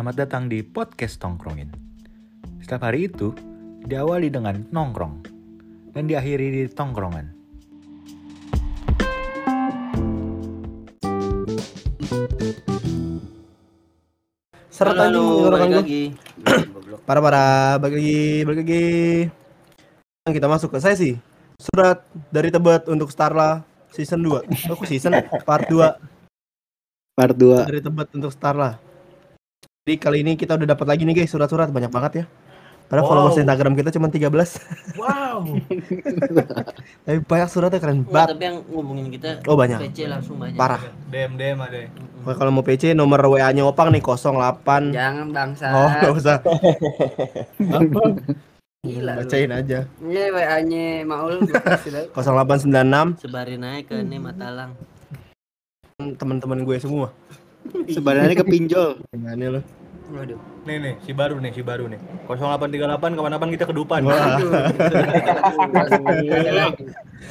[0.00, 1.68] Selamat datang di podcast Tongkrongin.
[2.64, 3.36] Setiap hari itu
[3.84, 5.20] diawali dengan nongkrong
[5.92, 7.28] dan diakhiri di tongkrongan.
[14.72, 16.02] Seret Halo, halo, balik lagi.
[17.04, 18.88] Parah parah, balik lagi, balik lagi.
[20.32, 21.12] Kita masuk ke sesi
[21.60, 24.48] surat dari Tebet untuk Starla season 2.
[24.48, 25.12] Oh, kok season
[25.44, 25.76] part 2
[27.20, 27.68] Part 2.
[27.68, 28.89] dari Tebet untuk Starla.
[29.80, 32.24] Jadi kali ini kita udah dapat lagi nih guys surat-surat banyak banget ya.
[32.84, 33.10] Padahal Wow.
[33.16, 34.60] followers Instagram kita cuma 13.
[34.98, 35.40] Wow.
[37.08, 38.36] Tapi banyak suratnya keren banget.
[38.36, 39.80] tapi yang ngubungin kita Oh banyak.
[39.80, 40.58] PC langsung banyak.
[40.58, 40.84] Parah.
[41.08, 41.86] DM DM ada.
[42.20, 44.92] Pokoknya kalau mau PC nomor WA-nya Opang nih 08.
[44.92, 45.66] Jangan bangsa.
[45.72, 46.36] Oh, enggak usah.
[48.80, 49.18] Gila lu.
[49.24, 49.78] Bacain aja.
[49.96, 52.20] Ini WA-nya Maul gua kasih tahu.
[52.20, 54.76] 0896 Sebarin aja ke ini Matalang.
[56.20, 57.12] teman-teman gue semua.
[57.96, 59.00] Sebenarnya ke pinjol.
[59.12, 59.60] Gimana lo?
[60.10, 60.38] Waduh.
[60.66, 62.00] Nih nih si baru nih si baru nih.
[62.26, 64.00] 0838 kapan-kapan kita kedupan.
[64.10, 64.18] Wah.
[64.18, 64.50] Aduh.
[65.70, 66.84] Ada lagi.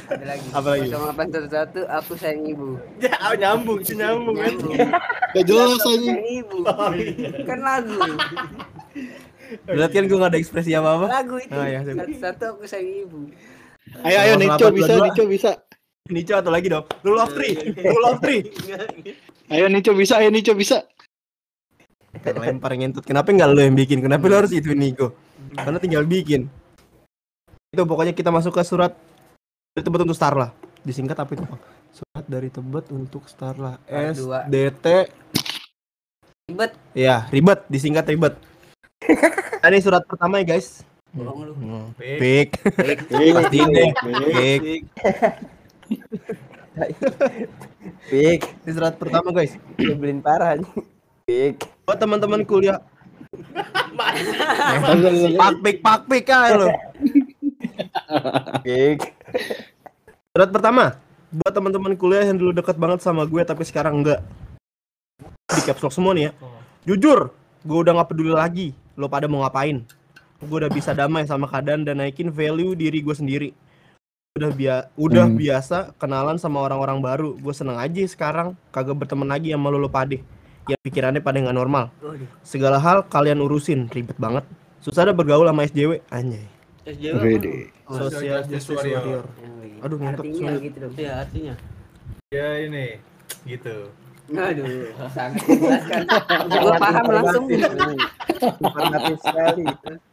[0.08, 0.46] Ada lagi.
[0.56, 0.88] Apa lagi?
[0.88, 2.80] 0811 aku sayang ibu.
[3.04, 4.36] Ya nyambung sih nyambung.
[4.40, 4.74] Nyambung.
[5.36, 5.92] Gak jelas aja.
[5.92, 6.58] Sayang ibu.
[7.44, 8.00] Kan lagu.
[9.68, 11.06] Berarti kan gue gak ada ekspresi apa-apa.
[11.10, 11.52] Lagu itu.
[11.52, 12.00] Ah, iya, siap.
[12.00, 13.28] Satu-satu aku sayang ibu.
[14.06, 14.92] Ayo ayo Nico bisa.
[14.96, 15.52] Nico bisa.
[16.10, 16.86] Nico atau lagi dong?
[17.06, 17.54] Rule of three,
[17.86, 18.42] rule of three.
[19.50, 20.86] Ayo Nico bisa, ayo Nico bisa.
[22.22, 23.02] Lempar ngentut.
[23.02, 23.98] Kenapa nggak lo yang bikin?
[23.98, 25.18] Kenapa lo harus itu Nico?
[25.58, 26.46] Karena tinggal bikin.
[27.74, 28.94] Itu pokoknya kita masuk ke surat
[29.74, 30.54] dari Tebet untuk Starla.
[30.86, 31.42] Disingkat apa itu?
[31.42, 31.62] Bang?
[31.90, 33.82] Surat dari Tebet untuk Starla.
[33.82, 34.22] Part S.
[34.46, 34.86] D T.
[36.50, 36.72] Ribet.
[36.94, 38.34] Ya ribet, disingkat ribet.
[39.62, 40.86] Nah, Ini surat pertama ya guys.
[41.10, 41.54] Bohong lu.
[41.58, 41.90] Hmm.
[41.98, 42.54] Pik.
[43.10, 43.90] Pastiin deh.
[43.98, 44.62] Pik.
[44.62, 44.82] Pik.
[48.10, 48.38] Ini
[48.70, 49.58] surat pertama guys.
[49.78, 50.70] Nyebelin parah nih.
[51.26, 51.56] Pik.
[51.86, 52.78] Buat teman-teman kuliah.
[55.38, 56.68] Pak pik pak pik aja lo.
[58.62, 58.98] Pik.
[60.34, 60.98] Surat pertama.
[61.30, 64.22] Buat teman-teman kuliah yang dulu deket banget sama gue tapi sekarang enggak.
[65.50, 66.32] Di caps lock semua nih ya.
[66.86, 67.30] Jujur,
[67.62, 69.86] gue udah nggak peduli lagi lo pada mau ngapain.
[70.42, 73.50] Gue udah bisa damai sama keadaan dan naikin value diri gue sendiri.
[74.30, 75.34] Udah bia udah Hmm.
[75.34, 77.34] biasa kenalan sama orang-orang baru.
[77.34, 80.22] Gue seneng aja sekarang kagak berteman lagi sama lo lo pade.
[80.70, 81.90] Ya pikirannya pada nggak normal.
[82.40, 84.46] Segala hal kalian urusin, ribet banget.
[84.78, 86.46] Susah ada bergaul sama SJW, anjay.
[86.86, 87.26] SJW apa?
[87.26, 87.54] Wede.
[87.90, 89.26] Social Justice Warrior.
[89.82, 90.60] Aduh, ngentot Artinya sulit.
[90.62, 90.92] gitu dong.
[90.94, 91.54] Iya artinya.
[92.30, 92.86] Ya ini
[93.42, 93.76] gitu.
[94.30, 96.02] Aduh, sangat menjelaskan.
[96.46, 97.44] Gue paham langsung.
[97.50, 99.64] Informatif sekali.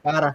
[0.01, 0.33] Parah.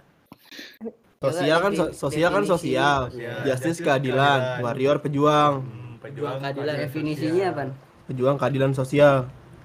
[1.23, 2.01] Sosial kan so- Definisi.
[2.03, 2.99] sosial kan sosial.
[3.07, 3.37] Sosial.
[3.39, 4.59] Justice Justice keadilan, keadilan.
[4.59, 6.75] warrior pejuang, Hmm, pejuang keadilan.
[6.77, 7.63] Definisinya apa?
[8.03, 9.15] pejuang keadilan sosial.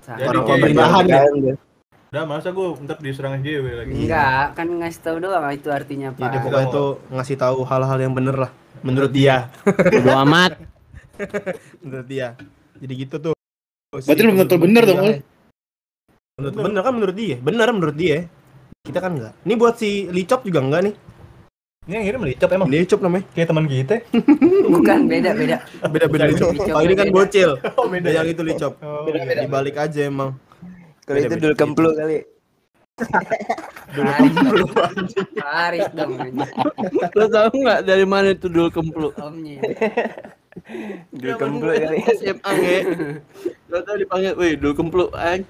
[0.00, 1.20] Jadi Orang kayak pemerintahan ya.
[2.08, 3.92] Udah masa gue ntar diserang SJW lagi.
[3.92, 6.40] Enggak, kan ngasih tahu doang itu artinya Jadi apa.
[6.40, 9.52] pokoknya itu ngasih tahu hal-hal yang bener lah menurut dia.
[9.92, 10.56] Bodo amat.
[11.84, 12.38] menurut dia.
[12.78, 13.34] Jadi gitu tuh.
[13.90, 14.98] Berarti belum tentu bener dong.
[16.38, 17.36] Menurut bener kan menurut dia.
[17.36, 18.18] Bener menurut dia.
[18.86, 19.34] Kita kan enggak.
[19.42, 20.94] Ini buat si Licop juga enggak nih.
[21.88, 22.68] Ini yang ngirim licop emang.
[22.68, 23.24] Ini Licop namanya.
[23.32, 23.94] Kayak teman kita.
[24.76, 25.56] Bukan beda beda.
[25.88, 26.52] Beda-beda Licop.
[26.52, 27.16] Licop Oh ini kan beda.
[27.16, 27.50] bocil.
[27.80, 28.08] Oh beda.
[28.12, 28.72] Yang itu Licop.
[28.84, 30.36] Oh, Dibalik aja emang.
[31.08, 32.28] Kalau itu dul kemplu kali.
[35.40, 36.12] Paris dong.
[37.16, 39.08] Lo tau nggak dari mana itu dul kemplu?
[39.16, 39.64] Omnya.
[41.16, 42.04] Dul kemplu kali.
[42.20, 42.78] SMA nge.
[43.72, 45.48] Lo tau dipanggil, wih dul kemplu anj.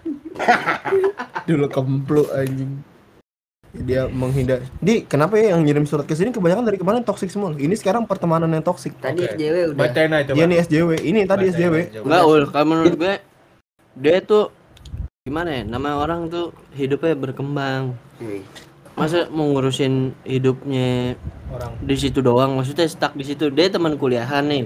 [1.50, 2.78] Dulu kemplu anjing.
[3.76, 4.64] Dia menghindar.
[4.80, 7.52] Di, kenapa ya yang ngirim surat ke sini kebanyakan dari kemarin toksik semua.
[7.52, 8.96] Ini sekarang pertemanan yang toksik.
[8.96, 9.36] Tadi Oke.
[9.36, 9.80] SJW udah.
[9.84, 10.36] Bacain aja coba.
[10.40, 10.90] Dia nih SJW.
[11.04, 11.74] Ini tadi Bacain SJW.
[12.00, 13.14] Enggak ul, kalau menurut gue
[13.98, 14.44] dia tuh
[15.28, 15.62] gimana ya?
[15.68, 17.92] Nama orang tuh hidupnya berkembang.
[18.24, 18.40] Wih.
[18.96, 21.14] Masa mau ngurusin hidupnya
[21.54, 22.56] Orang di situ doang?
[22.56, 23.52] Maksudnya stuck di situ.
[23.52, 24.64] Dia teman kuliahan nih.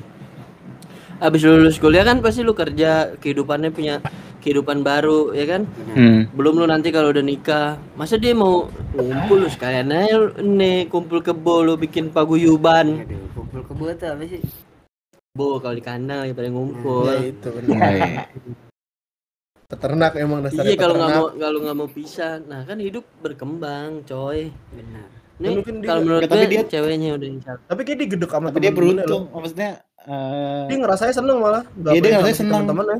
[1.22, 4.02] Abis lulus kuliah kan pasti lu kerja, kehidupannya punya
[4.42, 5.62] kehidupan baru, ya kan?
[5.94, 6.26] Hmm.
[6.34, 11.22] Belum lu nanti kalau udah nikah, masa dia mau ngumpul lu sekalian aja nih kumpul
[11.22, 13.06] kebo lu bikin paguyuban.
[13.06, 14.42] Aduh, kumpul kebo tuh apa sih?
[15.32, 17.06] Bo kalau di kandang daripada ngumpul.
[17.06, 18.26] Ya itu benar.
[19.64, 24.02] Peternak emang dasarnya Iya kalau nggak mau kalau nggak mau pisah, nah kan hidup berkembang,
[24.04, 24.50] coy.
[24.74, 25.06] Benar.
[25.40, 27.98] Nih Ya, mungkin dia- kalau menurut Ya, tapi gue dia- ceweknya udah insya Tapi kayak
[27.98, 29.40] dia gedek sama Tapi dia beruntung, loh.
[29.40, 29.70] maksudnya
[30.04, 31.62] eh, Dia ngerasanya seneng malah.
[31.84, 32.62] Iya, dia ngerasanya seneng.
[32.64, 32.98] Teman-teman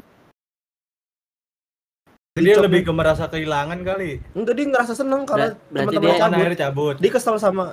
[2.32, 4.16] dia lebih ke merasa kehilangan kali.
[4.32, 6.38] Enggak dia ngerasa seneng kalau teman-teman dia- Kan cabut.
[6.40, 6.94] akhirnya cabut.
[6.96, 7.64] Dia kesel sama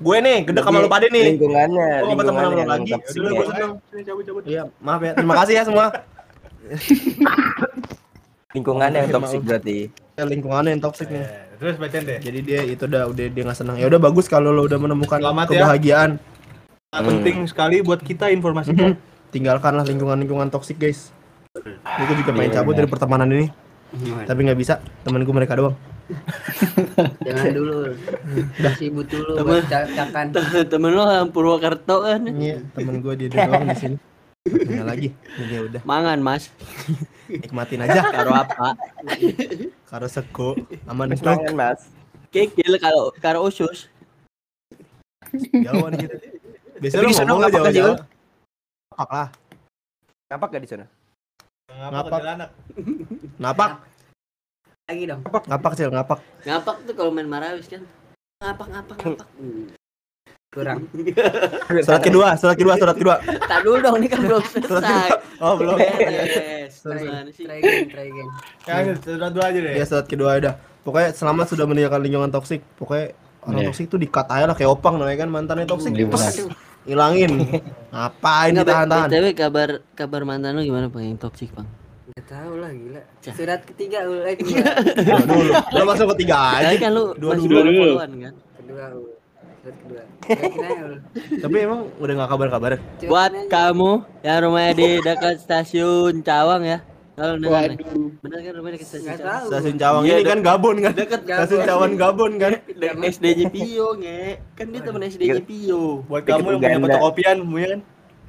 [0.00, 1.36] gue nih, gedek sama lu pade nih.
[1.36, 2.92] Lingkungannya, Gue gak berteman lingkungannya sama lu lagi.
[2.96, 3.36] toksik Udah ya.
[3.36, 3.72] gue seneng.
[3.92, 4.42] Sini, cabut cabut.
[4.48, 5.12] Iya, maaf ya.
[5.12, 5.86] Terima kasih ya semua.
[8.56, 9.78] Lingkungannya yang Oke, toksik berarti.
[10.16, 11.20] Ya, lingkungannya yang toxic nih.
[11.20, 11.28] Eh,
[11.60, 12.16] terus bacain deh.
[12.16, 13.76] Jadi dia itu udah udah dia nggak senang.
[13.76, 15.76] Ya udah bagus kalau lo udah menemukan Selamat ya.
[16.96, 18.96] Nah, Penting sekali buat kita informasikan.
[19.28, 21.12] Tinggalkanlah lingkungan-lingkungan toxic guys.
[21.84, 23.52] Gue juga pengen cabut dari pertemanan ini,
[24.24, 24.80] tapi nggak bisa.
[25.04, 25.76] Temenku mereka doang.
[27.20, 27.92] Jangan dulu.
[28.80, 30.26] Sibuk dulu Temen- buat cakan.
[30.72, 32.24] Temen lo yang Purwokerto kan.
[32.32, 33.96] Iya, temen gue dia, doang di sini.
[34.46, 35.10] Punya lagi.
[35.12, 36.48] Ini ya udah, Mangan, Mas.
[37.28, 38.06] nikmatin aja.
[38.08, 38.78] Karo apa?
[39.90, 40.54] Karo sego,
[40.86, 41.12] aman.
[41.12, 41.90] Jangan mas.
[42.30, 43.90] Kikil kalau karo usus.
[45.50, 46.16] Jauhan gitu.
[46.76, 47.96] Biasanya Tapi lu di sana ngomong ngapak jauh.
[48.92, 49.28] Ngapak lah,
[50.26, 50.86] Ngapak gak di sana?
[51.66, 52.16] Ngapa Ngapa?
[52.26, 52.50] anak?
[53.36, 53.70] ngapak,
[54.86, 55.20] Lagi dong.
[55.26, 56.18] ngapak cil, ngapak.
[56.42, 57.82] Ngapak tuh kalau main Marawis kan.
[58.38, 59.28] Ngapak, ngapak, ngapak.
[60.54, 60.78] Kurang.
[61.84, 63.16] Surat kedua, surat kedua, surat kedua.
[63.44, 65.08] Tak dulu dong, ini kan belum selesai.
[65.36, 65.76] Oh belum.
[65.76, 67.44] Sih?
[67.44, 68.28] Try again, try again.
[68.64, 69.72] Ya, sudah dua aja deh.
[69.76, 70.54] Ya surat kedua udah.
[70.80, 73.12] Pokoknya selama sudah meninggalkan lingkungan toksik, pokoknya
[73.46, 73.68] orang Iya.
[73.68, 75.92] toksik tuh dikat aja lah kayak opang namanya kan mantannya toksik.
[75.92, 76.18] Iya, benar.
[76.26, 76.36] Pes,
[76.84, 77.32] Hilangin.
[77.88, 79.08] Ngapain Enggak, ditahan-tahan?
[79.08, 81.02] BTW kabar kabar mantan lu gimana, Bang?
[81.04, 81.66] Yang toksik, Bang?
[82.08, 83.02] Gak tau lah gila.
[83.24, 84.62] Surat ketiga ul- eh kedua.
[84.96, 85.52] Dua dulu.
[85.52, 86.78] Lo masuk ketiga Tadi aja.
[86.80, 87.48] kan lu Dua dulu.
[87.48, 88.34] dua followan kan?
[88.56, 88.84] Kedua.
[89.56, 90.02] Surat kedua.
[91.36, 92.72] Tapi emang udah gak kabar-kabar.
[93.02, 93.90] Buat kamu
[94.22, 96.78] yang rumahnya di dekat stasiun Cawang ya.
[97.16, 97.40] Kalau.
[97.40, 98.12] Waduh.
[98.20, 99.44] Bener kan rumahnya dekat stasiun Cawang?
[99.48, 100.92] Stasiun Cawang Iya, ini dek- kan Gabon kan.
[100.92, 102.52] Deket Stasiun Cawang Gabon kan.
[102.68, 104.20] Dekat SDJ Pio, nge.
[104.52, 106.04] Kan dia temen SDJ Pio.
[106.04, 107.80] Buat kamu yang punya fotokopian, punya kan?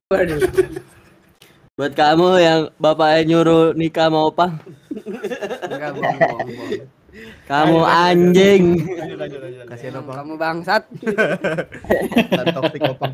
[0.08, 0.40] Waduh.
[1.76, 4.08] Buat kamu yang bapaknya nyuruh nikah.
[4.08, 6.88] Enggak bohong, bohong, bohong.
[7.44, 8.64] Kamu anjing.
[9.68, 10.16] Kasihan opang.
[10.16, 10.84] Kamu bangsat.
[12.24, 13.14] Mantan toksik opang.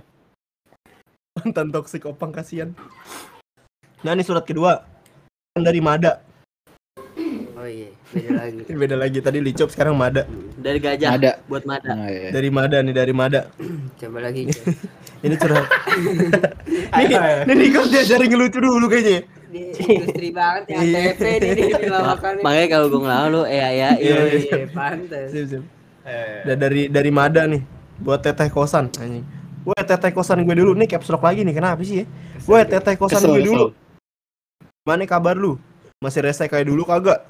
[1.33, 2.69] Mantan toksik opang kasihan.
[4.05, 4.92] Nah ini surat kedua.
[5.53, 6.17] Dari Mada.
[7.53, 8.57] Oh iya, beda lagi.
[8.65, 10.25] Ini beda lagi tadi Licop sekarang Mada.
[10.57, 11.31] Dari gajah Ada.
[11.45, 11.93] buat mata.
[11.93, 12.33] Nah, iya.
[12.33, 13.53] Dari Mada nih dari Mada.
[14.01, 14.49] Coba lagi.
[15.23, 15.69] Ini curhat.
[16.99, 19.23] nih, nih Nikos diajarin ngelucu dulu kayaknya.
[19.53, 22.33] Industri banget ya, ATP nih dia dilawakan.
[22.41, 24.57] Makanya kalau gue ngelawan lu eh ya Iya, iya.
[24.73, 25.29] Pantes.
[25.31, 25.63] Sip, sip.
[26.03, 27.61] Eh, Dan dari dari Mada nih
[28.01, 29.21] buat teteh kosan anjing.
[29.63, 32.05] Woi teteh kosan gue dulu nih caps lock lagi nih kenapa sih ya?
[32.43, 33.53] Woi teteh kosan Kesel, gue kesel.
[33.53, 33.65] dulu.
[34.83, 35.55] Mana kabar lu?
[36.03, 37.23] Masih rese kayak dulu kagak?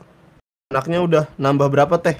[0.73, 2.17] Anaknya udah nambah berapa teh?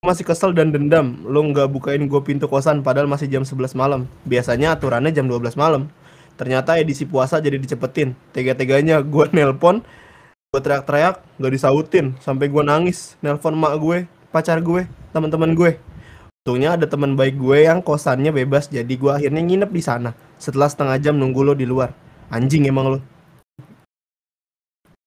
[0.00, 1.20] Masih kesel dan dendam.
[1.28, 4.08] Lo nggak bukain gue pintu kosan padahal masih jam 11 malam.
[4.24, 5.92] Biasanya aturannya jam 12 malam.
[6.40, 8.16] Ternyata edisi puasa jadi dicepetin.
[8.32, 9.84] Tega-teganya gue nelpon,
[10.48, 12.16] gue teriak-teriak, nggak disautin.
[12.24, 15.76] Sampai gue nangis, nelpon mak gue, pacar gue, teman-teman gue.
[16.48, 20.16] Untungnya ada teman baik gue yang kosannya bebas, jadi gue akhirnya nginep di sana.
[20.40, 21.92] Setelah setengah jam nunggu lo di luar.
[22.32, 23.17] Anjing emang lo.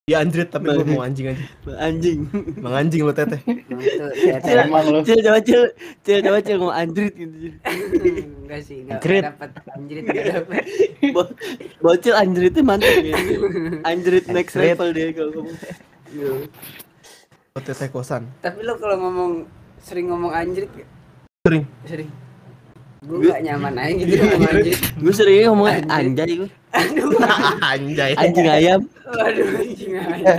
[0.10, 1.46] Ya anjrit tapi gue mau anjing aja.
[1.78, 2.26] Anjing.
[2.58, 3.38] Emang anjing lo teteh.
[3.46, 5.06] Emang itu.
[5.06, 5.62] Cil coba cil,
[6.02, 7.36] cil coba cil ngomong anjrit gitu.
[7.38, 7.54] Cil.
[8.42, 10.64] Enggak sih, enggak dapat anjrit enggak dapat.
[11.14, 11.36] Bo-
[11.86, 13.14] Bocil anjritnya mantap ya.
[13.86, 15.58] Anjrit next level dia kalau ngomong.
[17.54, 18.26] Lo teteh kosan.
[18.42, 19.32] Tapi lo kalau ngomong
[19.86, 20.82] sering ngomong gak?
[21.46, 21.64] Sering.
[21.86, 22.10] Sering.
[23.02, 24.14] Gue gak nyaman aja gitu.
[25.02, 26.50] Gue sering ngomong anjay gue.
[26.70, 27.10] Aduh.
[27.66, 28.14] Anjay.
[28.14, 28.82] Anjing ayam.
[29.10, 30.34] Waduh anjing aja.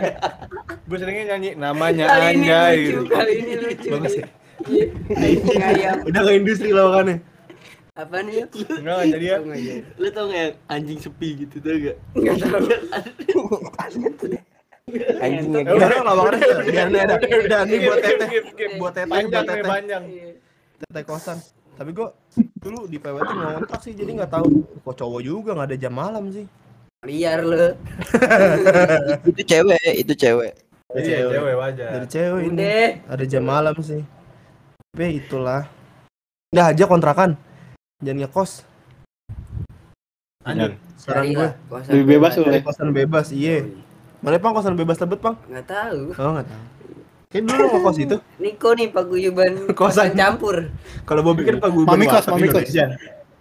[0.86, 3.02] gue seringnya nyanyi namanya Kali ini Anjay lucu, gitu.
[3.10, 3.88] kali ini lucu.
[3.90, 4.26] Bagus ya.
[5.10, 5.96] Anjing ayam.
[6.06, 7.16] Udah ke industri lawakannya.
[7.98, 8.46] Apa nih ya?
[8.46, 9.36] Enggak, enggak jadi ya.
[9.42, 9.98] Oh.
[9.98, 11.96] Lu tau gak yang anjing sepi gitu tau gak?
[12.14, 12.62] Nggak tahu.
[15.18, 16.46] Anjingnya Ya udah lawakannya.
[16.70, 17.14] Biar nih ada.
[17.18, 18.28] Udah nih buat teteh.
[18.78, 19.66] Buat teteh, Panjang buat teteh.
[19.66, 20.04] panjang.
[20.78, 21.42] Teteh kosan.
[21.72, 22.08] Tapi gue
[22.58, 24.48] dulu di PWT ngontak sih jadi nggak tahu
[24.80, 26.46] kok cowok juga nggak ada jam malam sih.
[27.02, 27.74] Liar lo.
[29.30, 30.52] Itu cewek, itu cewek.
[30.92, 31.88] Iya, cewek wajar.
[31.90, 32.52] Dari cewek ini.
[32.54, 32.86] Udah.
[33.08, 34.02] ada jam malam sih
[34.92, 35.64] tapi itulah
[36.52, 37.32] udah aja kontrakan
[37.98, 38.60] jangan ngekos
[40.44, 40.76] Lanjut.
[41.00, 41.48] saran Cari gue
[41.88, 42.60] Lebih bebas boleh.
[42.60, 43.64] kosan bebas iya
[44.20, 46.12] mana pang kosan bebas tebet pang Nggak tahu.
[46.12, 46.64] oh nggak tahu
[47.32, 50.12] kayak dulu lo ngekos itu Niko nih paguyuban Kosan.
[50.12, 50.56] kosan campur.
[51.08, 52.68] kalau mau bikin pak gue Mami kos, mami kos.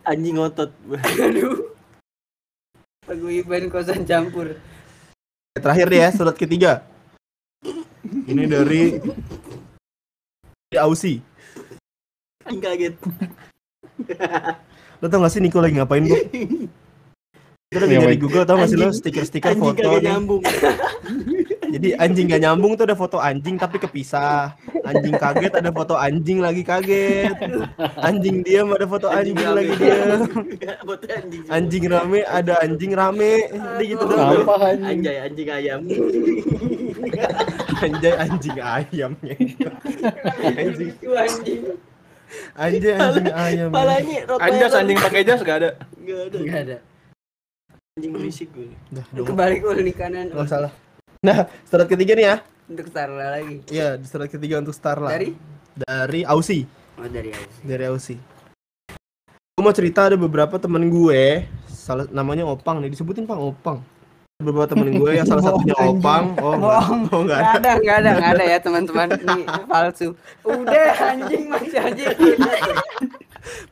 [0.01, 0.71] Anjing ngotot.
[1.27, 1.75] Aduh.
[3.03, 4.55] Paguyuban kosan campur.
[5.51, 6.87] terakhir deh ya surat ketiga
[8.25, 8.95] ini dari
[10.73, 11.19] Ausi
[12.47, 12.95] Anjing kaget.
[14.97, 16.23] lo tau gak sih Niko lagi ngapain gue
[17.67, 20.41] itu lagi nyari Google tau gak sih lo stiker-stiker Anjing foto kagak nih nyambung.
[21.71, 24.51] Jadi anjing gak nyambung tuh ada foto anjing tapi kepisah.
[24.83, 27.31] Anjing kaget ada foto anjing lagi kaget.
[28.03, 30.19] Anjing diam ada foto anjing, lagi diam.
[30.91, 31.41] Foto anjing.
[31.47, 33.47] Anjing rame ada anjing rame.
[33.47, 34.43] Jadi gitu doang.
[34.43, 34.83] Anjing?
[34.83, 35.81] Anjay anjing ayam.
[37.79, 39.35] Anjay anjing ayamnya.
[40.43, 41.61] Anjing Itu anjing.
[42.59, 43.69] anjay anjing ayam.
[43.71, 45.69] Palanya Anjas anjing pakai jas gak ada.
[45.95, 46.37] Enggak ada.
[46.37, 46.77] Enggak ada.
[47.95, 48.71] Anjing berisik gue.
[48.91, 49.27] Dah, dong.
[49.27, 50.71] Kebalik ul nih kanan Nggak salah.
[51.21, 52.35] Nah, surat ketiga nih ya.
[52.65, 53.61] untuk Starla lagi.
[53.69, 55.13] Iya, di surat ketiga untuk Starla.
[55.13, 55.37] Dari?
[55.77, 56.65] dari Ausi.
[56.97, 57.55] Oh dari Aus.
[57.61, 58.17] Dari Ausi.
[59.53, 63.85] Gue mau cerita ada beberapa temen gue, salah namanya Opang nih, disebutin Pang Opang.
[64.41, 66.33] Beberapa temen gue yang salah satunya Opang.
[66.41, 66.81] Oh, enggak.
[67.13, 67.45] Oh, enggak ada.
[67.45, 69.07] Enggak ada, enggak ada, enggak ada ya teman-teman.
[69.13, 70.07] Ini palsu.
[70.41, 72.09] Udah anjing masih anjing.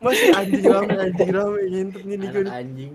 [0.02, 2.42] Masih anjing rame, anjing rame, ngintip nih nih gue.
[2.46, 2.92] nih.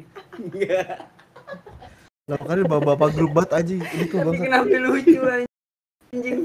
[2.25, 3.75] Nah, makanya bapak-bapak grup banget aja.
[3.77, 4.43] Ini tuh Tapi bangsa.
[4.49, 6.39] kenapa lucu anjing?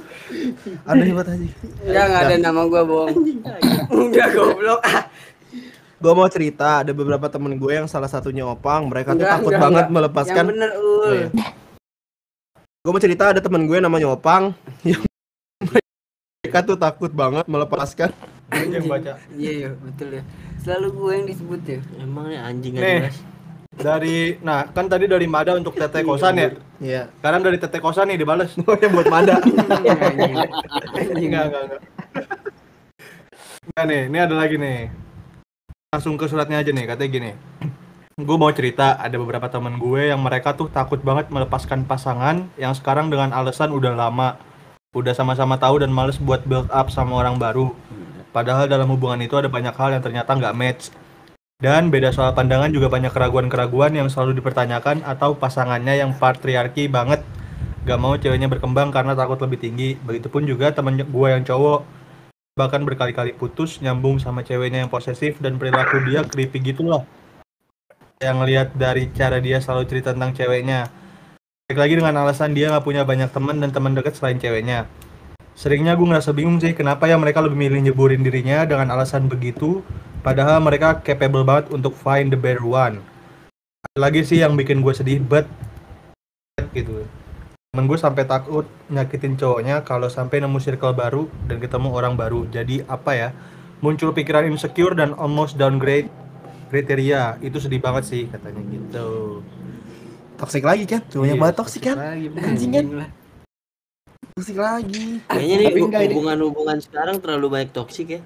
[0.83, 1.47] Aneh banget aja.
[1.79, 3.15] Enggak, enggak ada nama gua bohong.
[3.87, 4.81] Udah goblok.
[5.99, 9.51] Gue mau cerita, ada beberapa temen gue yang salah satunya Opang, mereka tuh Enggak, takut
[9.51, 9.95] enggak, banget enggak.
[9.99, 11.11] melepaskan Yang bener ul.
[11.11, 11.27] iya.
[12.79, 14.43] Gue mau cerita ada temen gue namanya Opang
[14.87, 15.03] yang
[16.39, 18.09] mereka tuh takut banget melepaskan
[18.49, 19.19] Anjing baca.
[19.35, 20.23] Iya, iya, betul ya.
[20.59, 21.79] Selalu gue yang disebut ya.
[21.99, 23.11] Emang nih anjing Nih.
[23.79, 26.49] Dari nah kan tadi dari Mada untuk tete kosan ya.
[26.83, 27.03] Iya.
[27.23, 28.51] Sekarang dari tete kosan nih dibales.
[28.67, 29.39] Oh, yang buat Mada.
[31.15, 31.81] Enggak, enggak, enggak.
[33.75, 34.91] Nah nih, ini ada lagi nih.
[35.95, 37.31] Langsung ke suratnya aja nih, katanya gini.
[38.27, 42.75] Gue mau cerita, ada beberapa temen gue yang mereka tuh takut banget melepaskan pasangan yang
[42.75, 44.35] sekarang dengan alasan udah lama,
[44.91, 47.71] udah sama-sama tahu dan males buat build up sama orang baru.
[48.35, 50.91] Padahal dalam hubungan itu ada banyak hal yang ternyata nggak match.
[51.59, 57.19] Dan beda soal pandangan juga banyak keraguan-keraguan yang selalu dipertanyakan atau pasangannya yang patriarki banget
[57.83, 59.99] gak mau ceweknya berkembang karena takut lebih tinggi.
[59.99, 61.99] Begitupun juga temen gue yang cowok
[62.55, 67.03] bahkan berkali-kali putus nyambung sama ceweknya yang posesif dan perilaku dia creepy gitu loh.
[68.23, 70.87] Yang lihat dari cara dia selalu cerita tentang ceweknya.
[71.67, 74.87] Baik lagi dengan alasan dia nggak punya banyak teman dan teman dekat selain ceweknya.
[75.59, 79.83] Seringnya gue ngerasa bingung sih kenapa ya mereka lebih milih nyeburin dirinya dengan alasan begitu
[80.23, 83.03] padahal mereka capable banget untuk find the better one.
[83.91, 85.43] Ada lagi sih yang bikin gue sedih but
[86.71, 87.03] gitu
[87.75, 92.47] temen gue sampai takut nyakitin cowoknya kalau sampai nemu circle baru dan ketemu orang baru
[92.49, 93.29] jadi apa ya
[93.83, 96.09] muncul pikiran insecure dan almost downgrade
[96.73, 99.41] kriteria itu sedih banget sih katanya gitu
[100.39, 101.03] Toxic lagi kan?
[101.11, 101.99] Cuma yang Iya, banget toxic kan?
[101.99, 103.11] Anjing kan?
[104.39, 105.19] Toxic lagi.
[105.27, 105.71] Kayaknya nih
[106.15, 108.21] hubungan-hubungan sekarang terlalu banyak toksik ya.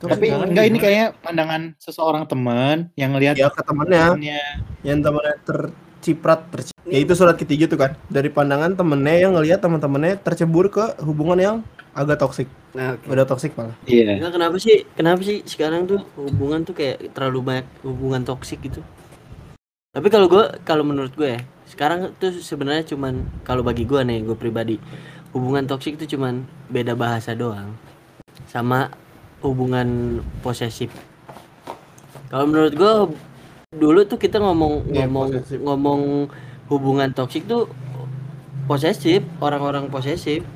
[0.00, 4.40] Toxic Tapi enggak ini kayaknya pandangan seseorang teman yang ngelihat ya ke temennya temannya
[4.80, 9.60] yang temennya terciprat terci- ya itu surat ketiga tuh kan dari pandangan temennya yang ngelihat
[9.60, 11.56] teman-temannya tercebur ke hubungan yang
[11.92, 13.12] agak toksik Nah, oke.
[13.12, 14.24] udah toksik malah Iya.
[14.24, 14.88] Nah, kenapa sih?
[14.96, 18.80] Kenapa sih sekarang tuh hubungan tuh kayak terlalu banyak hubungan toksik gitu?
[19.90, 24.22] Tapi kalau gue, kalau menurut gue ya, sekarang tuh sebenarnya cuman kalau bagi gue nih,
[24.22, 24.78] gue pribadi,
[25.34, 27.74] hubungan toksik itu cuman beda bahasa doang,
[28.46, 28.94] sama
[29.42, 30.94] hubungan posesif.
[32.30, 32.92] Kalau menurut gue,
[33.74, 35.58] dulu tuh kita ngomong Iya, ngomong posesif.
[35.58, 36.00] ngomong
[36.70, 37.66] hubungan toksik tuh
[38.70, 40.46] posesif, orang-orang posesif.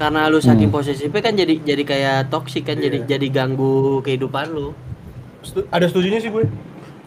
[0.00, 4.72] Karena lu saking posesifnya kan jadi jadi kayak toksik kan, jadi jadi ganggu kehidupan lu.
[5.68, 6.48] Ada setujunya sih gue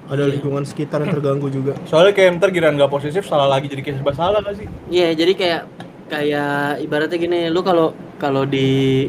[0.08, 3.82] ada lingkungan sekitar yang terganggu juga soalnya kayak ntar giliran nggak posesif salah lagi jadi
[3.84, 5.62] kayak serba salah gak sih Iya, jadi kayak
[6.08, 9.04] kayak ibaratnya gini, lu kalau kalau di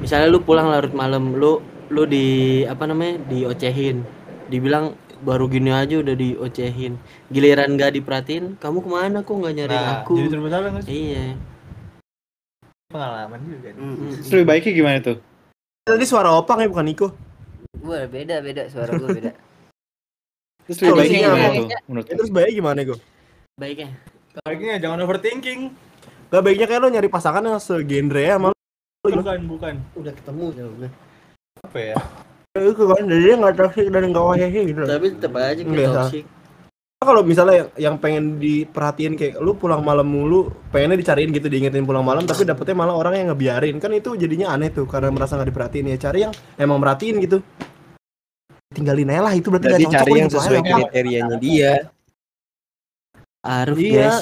[0.00, 1.60] misalnya lu pulang larut malam, lu
[1.92, 2.26] lu di
[2.64, 3.20] apa namanya?
[3.28, 4.00] diocehin.
[4.48, 6.96] Dibilang baru gini aja udah diocehin.
[7.28, 10.16] Giliran nggak diperhatiin, kamu ke mana kok nggak nyari nah aku?
[10.16, 11.24] jadi serba salah gak sih Iya.
[12.88, 13.80] pengalaman juga nih.
[13.84, 14.08] Mm.
[14.16, 15.16] Terus lebih baiknya gimana tuh?
[15.84, 17.08] tadi suara opang ya bukan Niko
[17.80, 19.32] Gua beda beda suara gua beda.
[20.68, 21.56] Terus lebih baiknya gimana apa?
[21.56, 22.98] tuh menurut ya, terus baiknya gimana gue
[23.56, 23.88] Baiknya.
[24.38, 25.60] baiknya jangan overthinking.
[26.28, 29.74] Gak baiknya kayak lo nyari pasangan yang segenre ya sama lo bukan bukan.
[29.94, 30.90] Udah ketemu jawabnya.
[31.58, 31.94] apa ya?
[32.54, 34.80] Itu kan jadi dia nggak toksik dan nggak wahehe gitu.
[34.80, 36.24] Tapi tetap aja Iya, kayak toksik.
[36.98, 41.82] kalau misalnya yang, yang pengen diperhatiin kayak lu pulang malam mulu pengennya dicariin gitu diingetin
[41.82, 43.78] pulang malam tapi dapetnya malah orang yang ngebiarin.
[43.78, 45.98] Kan itu jadinya aneh tuh karena merasa nggak diperhatiin ya.
[45.98, 47.38] Cari yang emang merhatiin gitu
[48.78, 51.72] tinggalin aja lah itu berarti Berarti nggak cocok cari yang gitu sesuai kriterianya dia.
[53.40, 54.06] Aruf, Iya.
[54.06, 54.18] guys.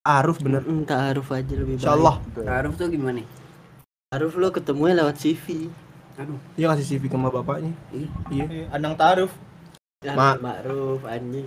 [0.00, 1.76] Aruf bener Mm, tak Aruf aja lebih baik.
[1.76, 2.14] Insya Allah
[2.48, 3.20] Aruf tuh gimana?
[4.10, 5.68] Aruf lo ketemunya lewat CV.
[6.52, 7.72] dia kasih CV ke sama bapaknya
[8.28, 9.32] iya Eh, Anang Taruf
[10.00, 11.44] Ya, Ma- Ma'ruf anjing.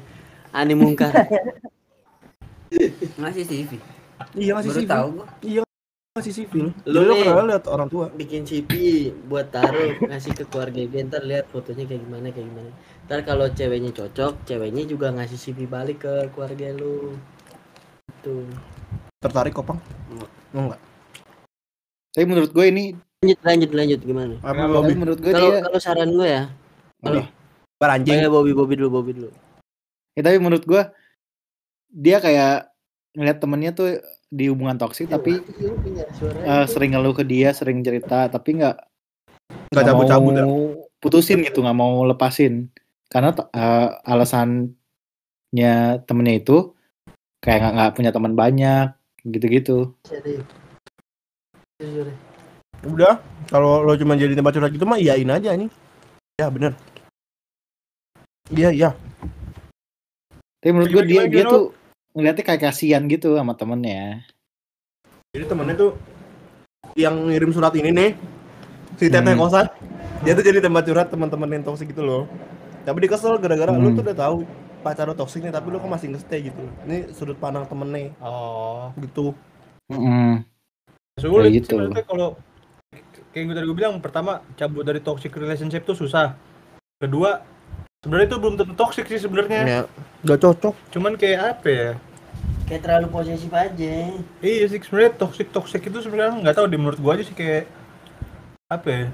[0.50, 1.10] Ani mungkar.
[3.18, 3.72] Ngasih CV.
[4.34, 4.88] Iya ngasih Baru CV.
[4.88, 5.26] tahu gua.
[5.42, 5.62] Ngasih
[6.14, 6.70] CV lu.
[6.86, 7.26] Lu Lu nih.
[7.26, 8.06] pernah lihat orang tua.
[8.14, 8.70] bikin CV
[9.26, 12.70] buat taruh ngasih ke keluarga gue ntar lihat fotonya kayak gimana kayak gimana
[13.10, 17.18] ntar kalau ceweknya cocok ceweknya juga ngasih CV balik ke keluarga lu
[18.22, 18.46] tuh
[19.18, 19.82] Tertarik kopang?
[20.54, 20.78] Enggak.
[22.14, 22.94] Tapi menurut gue ini,
[23.26, 24.70] lanjut lanjut lanjut gimana Apa?
[24.70, 24.86] Bobby?
[24.86, 26.44] tapi menurut gue kalau dia, kalau saran gue ya
[27.02, 27.26] kalau
[27.82, 28.22] Bar anjing.
[28.22, 29.34] kayak Bobby Bobby dulu Bobby dulu
[30.14, 30.82] ya tapi menurut gue
[31.90, 32.70] dia kayak
[33.18, 33.98] ngeliat temennya tuh
[34.34, 38.76] di hubungan toksik tapi eh, sering ngeluh ke dia, sering cerita, tapi nggak
[39.70, 40.44] Enggak nggak cabut-cabut ya.
[40.46, 40.62] mau
[40.98, 42.74] putusin gitu, nggak mau lepasin.
[43.06, 45.76] Karena eh, alasannya
[46.10, 46.74] temennya itu
[47.46, 48.88] kayak nggak nggak punya teman banyak,
[49.22, 49.94] gitu-gitu.
[52.84, 53.22] Udah,
[53.54, 55.70] kalau lo cuma jadi tempat curhat gitu mah iyain aja nih.
[56.42, 56.74] Ya bener.
[58.50, 58.90] Iya iya.
[60.60, 61.76] Tapi menurut gue dia dia tuh
[62.14, 64.22] ngeliatnya kayak kasihan gitu sama temennya.
[65.34, 65.92] Jadi temennya tuh
[66.94, 68.12] yang ngirim surat ini nih
[68.98, 69.42] si teteh Hmm.
[69.42, 69.66] kosan
[70.22, 72.30] dia tuh jadi tempat curhat teman-teman yang toksik gitu loh
[72.86, 73.98] tapi dia kesel gara-gara lu Hmm.
[73.98, 74.38] tuh udah tahu
[74.86, 78.94] pacar lu toksik nih tapi lu kok masih nge-stay gitu ini sudut pandang temennya Oh.
[79.02, 79.34] gitu
[79.90, 80.46] Mm-mm.
[81.18, 81.76] Sulit Kayak gitu.
[81.90, 82.30] sih kalau
[83.34, 86.38] kayak gue tadi gue bilang pertama cabut dari toxic relationship tuh susah.
[86.98, 87.42] Kedua
[88.04, 89.62] sebenarnya itu belum tentu toxic sih sebenarnya.
[89.64, 89.82] ya
[90.24, 91.90] gak cocok Cuman kayak apa ya?
[92.64, 93.96] kayak terlalu posesif aja
[94.40, 97.64] Iya sih sebenarnya toxic toxic itu sebenarnya nggak tahu di menurut gue aja sih kayak
[98.68, 99.06] apa ya?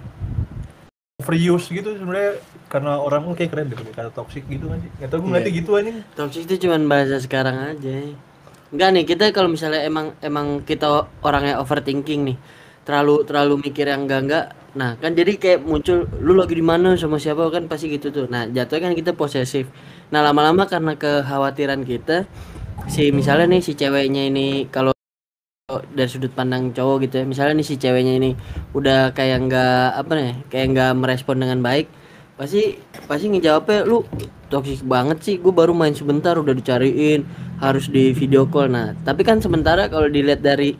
[1.20, 2.40] Overuse gitu sebenarnya
[2.72, 4.92] karena orang oh kayak keren deh kata toxic gitu kan sih.
[4.98, 5.92] Gak tau gue ngeliatnya gitu aja.
[6.16, 7.96] toxic itu cuman bahasa sekarang aja
[8.70, 12.38] enggak nih kita kalau misalnya emang emang kita orangnya overthinking nih
[12.86, 14.46] terlalu terlalu mikir yang enggak enggak
[14.78, 16.94] nah kan jadi kayak muncul lu lagi di mana?
[16.94, 17.50] Sama siapa?
[17.50, 18.26] Kan pasti gitu tuh.
[18.30, 19.66] Nah jatuhnya kan kita posesif.
[20.14, 22.30] Nah lama-lama karena kekhawatiran kita
[22.90, 24.94] si misalnya nih si ceweknya ini kalau
[25.94, 28.34] dari sudut pandang cowok gitu ya misalnya nih si ceweknya ini
[28.74, 31.86] udah kayak enggak apa nih kayak enggak merespon dengan baik
[32.40, 34.02] pasti pasti ngejawabnya lu
[34.50, 37.22] toksik banget sih gue baru main sebentar udah dicariin
[37.62, 38.72] harus di video call.
[38.72, 40.74] Nah tapi kan sementara kalau dilihat dari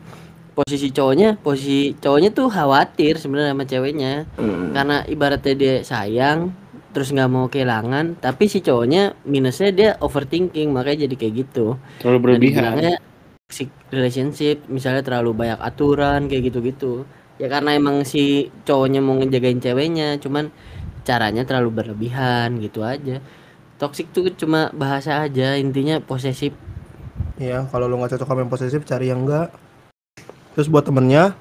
[0.60, 4.12] posisi cowoknya posisi cowoknya tuh khawatir sebenarnya sama ceweknya.
[4.76, 6.52] Karena ibaratnya dia sayang
[6.90, 11.78] terus nggak mau kehilangan tapi si cowoknya minusnya dia overthinking makanya jadi kayak gitu.
[12.02, 13.00] Terlalu berlebihan.
[13.50, 17.02] toxic relationship misalnya terlalu banyak aturan kayak gitu-gitu.
[17.42, 20.54] Ya karena emang si cowoknya mau ngejagain ceweknya cuman
[21.02, 23.18] caranya terlalu berlebihan gitu aja.
[23.80, 26.54] Toxic tuh cuma bahasa aja intinya posesif.
[27.40, 29.50] Ya kalau lu nggak cocok sama yang posesif cari yang enggak
[30.60, 31.32] terus buat temennya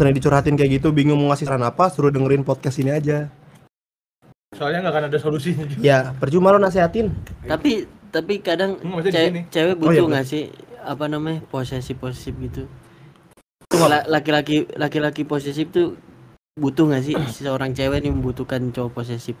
[0.00, 3.28] sering dicurhatin kayak gitu bingung mau ngasih saran apa suruh dengerin podcast ini aja.
[4.56, 5.84] Soalnya nggak akan ada solusinya juga.
[5.84, 7.12] ya percuma lo nasehatin.
[7.44, 9.44] Tapi tapi kadang Hmm, ce- sini.
[9.52, 10.48] cewek Oh, butuh iya, nggak sih?
[10.80, 11.44] Apa namanya?
[11.44, 12.64] Posesif posesif gitu
[13.76, 16.00] La- laki-laki laki-laki posesif tuh
[16.56, 17.14] butuh nggak sih?
[17.36, 19.36] Seorang cewek nih membutuhkan cowok posesif.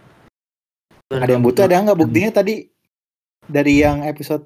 [1.08, 1.96] Ada yang butuh, ada yang nggak.
[1.96, 2.68] Buktinya tadi
[3.48, 4.44] dari yang episode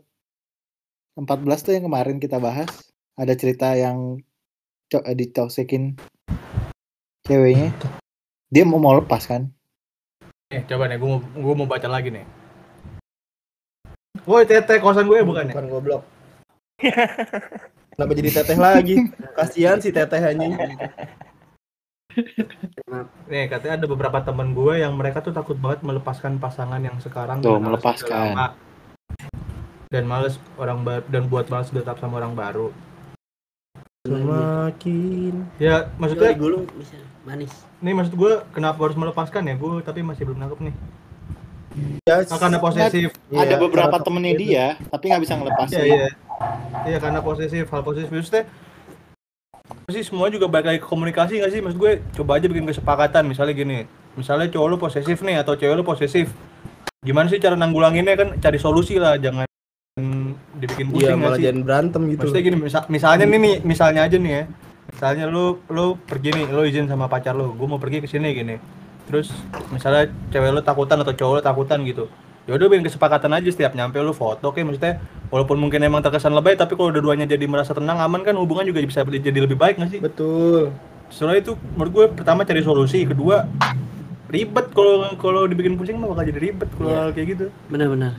[1.19, 2.71] 14 tuh yang kemarin kita bahas,
[3.19, 4.23] ada cerita yang
[4.97, 6.01] eh, ditoksikin
[7.29, 7.77] ceweknya.
[8.49, 9.53] Dia mau mau lepas kan?
[10.49, 12.25] Nih, coba nih, gue mau, gua mau baca lagi nih.
[14.29, 15.53] Woi, teteh kosan gue bukan ya?
[15.57, 16.03] bukan goblok
[17.97, 18.95] kenapa jadi teteh lagi
[19.33, 20.53] kasihan si teteh anjing
[23.31, 27.39] Nih, katanya ada beberapa teman gue yang mereka tuh takut banget melepaskan pasangan yang sekarang
[27.39, 28.59] Tuh, melepaskan.
[29.87, 32.75] Dan males orang baru dan buat males tetap sama orang baru.
[34.07, 39.55] Semakin Ya, maksudnya gulung bisa manis nih maksud gue kenapa harus melepaskan ya?
[39.55, 40.75] Gue tapi masih belum nangkep nih.
[42.11, 43.15] ya Ah, karena posesif.
[43.31, 45.79] ada Iya, beberapa temennya toxic dia, tapi nggak bisa ngelepasin.
[45.79, 46.09] Iya, iya.
[46.89, 48.45] Iya, karena posesif, hal posesif maksudnya
[49.89, 51.61] sih semua juga balik lagi ke komunikasi gak sih?
[51.65, 53.79] Maksud gue coba aja bikin kesepakatan misalnya gini.
[54.21, 56.29] Misalnya cowok lu posesif nih atau cewek lu posesif.
[57.01, 59.48] Gimana sih cara nanggulanginnya kan cari solusi lah, jangan
[60.55, 61.45] dibikin Iya pusing gak malah sih?
[61.45, 62.21] jangan berantem gitu.
[62.21, 64.45] Maksudnya gini, misa- misalnya nih nih, misalnya aja nih ya.
[64.89, 68.33] Misalnya lu lu pergi nih, lu izin sama pacar lu, gue mau pergi ke sini
[68.33, 68.57] gini.
[69.05, 69.33] Terus
[69.69, 72.05] misalnya cewek lu takutan atau cowok lu takutan gitu.
[72.45, 74.93] Ya udah bikin kesepakatan aja setiap nyampe lu foto kayak maksudnya
[75.29, 78.81] walaupun mungkin emang terkesan lebay tapi kalau dua-duanya jadi merasa tenang aman kan hubungan juga
[78.81, 80.01] bisa jadi lebih baik nggak sih?
[80.01, 80.73] Betul.
[81.09, 83.45] Soalnya itu menurut gue pertama cari solusi, kedua
[84.27, 86.99] ribet kalau kalau dibikin pusing mah bakal jadi ribet kalau Iya.
[86.99, 87.45] hal kayak gitu.
[87.67, 88.13] benar-benar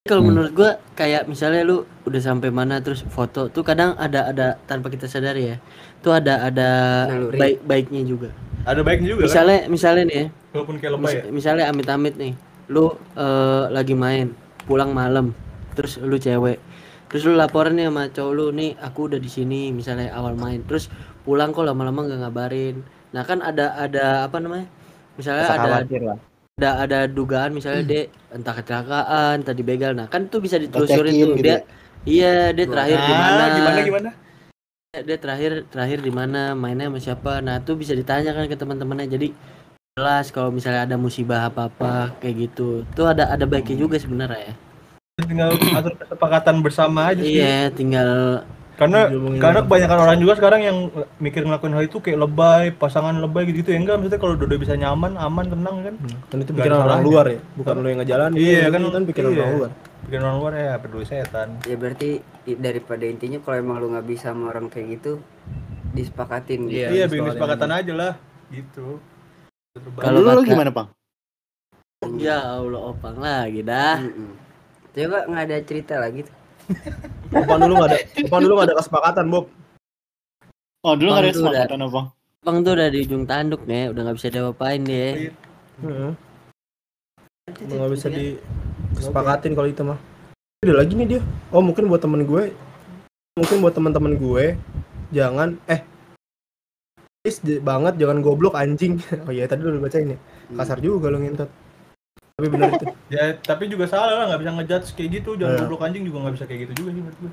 [0.00, 0.32] kalau Hmm.
[0.32, 1.76] menurut gua kayak misalnya lu
[2.08, 5.56] udah sampai mana terus foto tuh kadang ada ada tanpa kita sadari ya
[6.00, 6.68] tuh ada ada
[7.06, 7.36] Naluri.
[7.36, 11.20] baik baiknya juga Ada baiknya juga kan, misalnya misalnya nih ya walaupun kayak lebay ya.
[11.20, 12.32] mis- misalnya amit-amit nih
[12.66, 14.32] lu eh, lagi main
[14.64, 15.36] pulang malam
[15.76, 16.56] terus lu cewek
[17.06, 20.64] terus lu laporan nih sama cowok lu nih aku udah di sini misalnya awal main
[20.64, 20.88] terus
[21.22, 22.80] pulang kok lama-lama nggak ngabarin
[23.12, 24.64] nah kan ada ada apa namanya
[25.14, 26.16] misalnya Rasa ada khawatir lah.
[26.60, 31.24] Ada ada dugaan misalnya dia entah kecelakaan tadi begal nah kan tuh bisa ditelusurin cekin
[31.24, 31.36] tuh.
[31.40, 31.58] gitu dia ya.
[32.04, 33.40] iya dia terakhir di mana?
[33.40, 34.10] Ah, gimana gimana?
[34.90, 36.42] dia terakhir terakhir di mana?
[36.58, 37.32] Mainnya sama siapa?
[37.38, 39.06] Nah tuh bisa ditanyakan ke teman-temannya.
[39.06, 39.28] Jadi
[39.94, 42.82] jelas kalau misalnya ada musibah apa apa kayak gitu.
[42.98, 44.54] Tuh ada ada baiknya juga sebenarnya ya.
[45.22, 47.38] Tinggal atur kesepakatan bersama aja sih.
[47.38, 48.42] iya tinggal
[48.80, 49.66] Karena Diomongin karena orang.
[49.68, 50.76] kebanyakan orang juga sekarang yang
[51.20, 54.56] mikir ngelakuin hal itu kayak lebay, pasangan lebay gitu, gitu ya enggak maksudnya kalau dua
[54.56, 55.94] bisa nyaman, aman, tenang kan.
[56.00, 57.04] Kan itu pikiran orang salahnya.
[57.04, 58.30] luar ya, bukan lu yang ngejalan.
[58.32, 58.80] Iya, kan.
[58.88, 59.36] kan pikiran Iya.
[59.36, 59.70] orang luar.
[60.00, 61.48] Bikin orang luar ya peduli setan.
[61.68, 62.10] Ya berarti
[62.56, 65.20] daripada intinya kalau emang lu nggak bisa sama orang kayak gitu
[65.92, 66.80] disepakatin gitu.
[66.80, 68.12] Iya, Iya, bikin sekalian kesepakatan aja lah
[68.48, 68.86] gitu.
[70.00, 70.88] Kalau lu kata- gimana, Pang?
[72.16, 74.00] ya Allah opang lagi dah.
[74.90, 76.36] Coba nggak ada cerita lagi tuh.
[77.30, 79.44] Opan dulu nggak ada, opan dulu nggak ada kesepakatan, Bob.
[80.82, 82.06] Oh, dulu nggak ada udah- kesepakatan, Bang.
[82.40, 85.28] opang tuh udah di ujung tanduk nih udah nggak bisa diapa-apain dia
[85.84, 86.12] Heeh.
[87.52, 88.40] Nggak bisa di
[88.96, 90.00] kesepakatin kalau itu mah.
[90.60, 91.20] Ada lagi nih dia.
[91.52, 92.56] Oh mungkin buat temen gue,
[93.36, 94.56] mungkin buat teman-teman gue,
[95.12, 95.84] jangan eh
[97.20, 98.96] please banget jangan goblok anjing.
[99.28, 100.18] Oh iya tadi udah bacain ya.
[100.56, 101.48] Kasar juga lo ngentot.
[102.40, 102.86] Tapi benar itu.
[103.12, 105.30] Ya, tapi juga salah lah, nggak bisa ngejudge kayak gitu.
[105.36, 105.60] Jangan Iya.
[105.60, 107.32] goblok anjing juga nggak bisa kayak gitu juga sih menurut gue.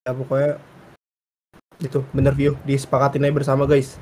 [0.00, 0.50] Ya pokoknya
[1.80, 3.96] itu bener view disepakatin aja bersama guys.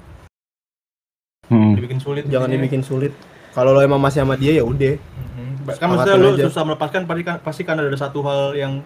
[1.46, 2.26] Dibikin sulit.
[2.26, 2.58] Jangan intinya.
[2.58, 3.12] dibikin sulit.
[3.54, 4.98] Kalau lo emang masih sama dia ya udah.
[4.98, 5.78] Mhm.
[5.78, 6.44] Kan maksudnya lu aja.
[6.50, 8.80] susah melepaskan pasti kan pasti kan ada satu hal yang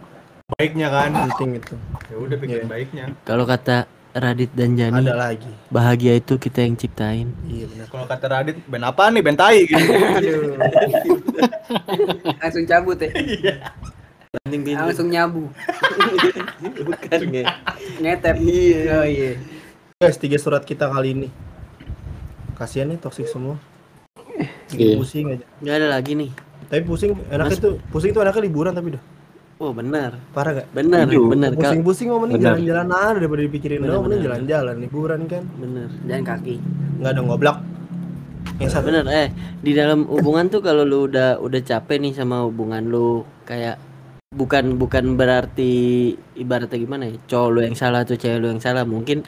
[0.52, 1.11] baiknya kan.
[1.33, 1.74] Penting itu.
[2.11, 2.42] Ya udah Iya.
[2.42, 3.05] bikin baiknya.
[3.22, 5.48] kalau kata Radit dan Jani Ada lagi.
[5.66, 7.87] bahagia itu kita yang ciptain Iya benar.
[7.88, 9.20] Kalau kata Radit, band apa nih?
[9.20, 9.81] Band tai gitu.
[9.81, 10.53] Aduh.
[12.37, 13.09] Langsung cabut ya.
[14.38, 15.48] Banding Langsung nyabu.
[16.79, 17.44] bukan ya
[17.98, 18.35] Ngetep.
[18.38, 18.81] Iya.
[18.94, 19.33] Oh iya.
[19.98, 21.29] Guys, tiga surat kita kali ini.
[22.55, 23.57] Kasihan nih toxic semua.
[24.70, 24.96] Iya.
[24.96, 25.44] Pusing aja.
[25.59, 26.31] nggak ada lagi nih
[26.64, 29.03] Tapi pusing enaknya Mas- tuh, pusing tuh enaknya liburan tapi dah.
[29.62, 30.66] Oh benar Parah gak?
[30.72, 31.51] benar benar.
[31.55, 35.42] Pusing-pusing mau mending jalan-jalan aja daripada dipikirin Benar, doang, mending jalan-jalan liburan kan.
[35.55, 36.57] benar Jalan kaki.
[36.98, 37.57] Enggak ada ngoblok.
[38.59, 42.42] Yang satu bener eh di dalam hubungan tuh kalau lu udah udah capek nih sama
[42.42, 43.79] hubungan lu kayak
[44.31, 45.72] bukan bukan berarti
[46.35, 49.22] ibaratnya gimana ya cowok lu yang salah atau cewek lu yang salah mungkin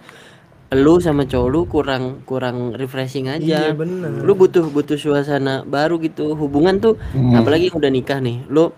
[0.73, 4.11] lu sama cowok lu kurang kurang refreshing Iya aja benar.
[4.18, 7.37] lu butuh butuh suasana baru gitu hubungan tuh Hmm.
[7.37, 8.73] apalagi yang udah nikah nih lu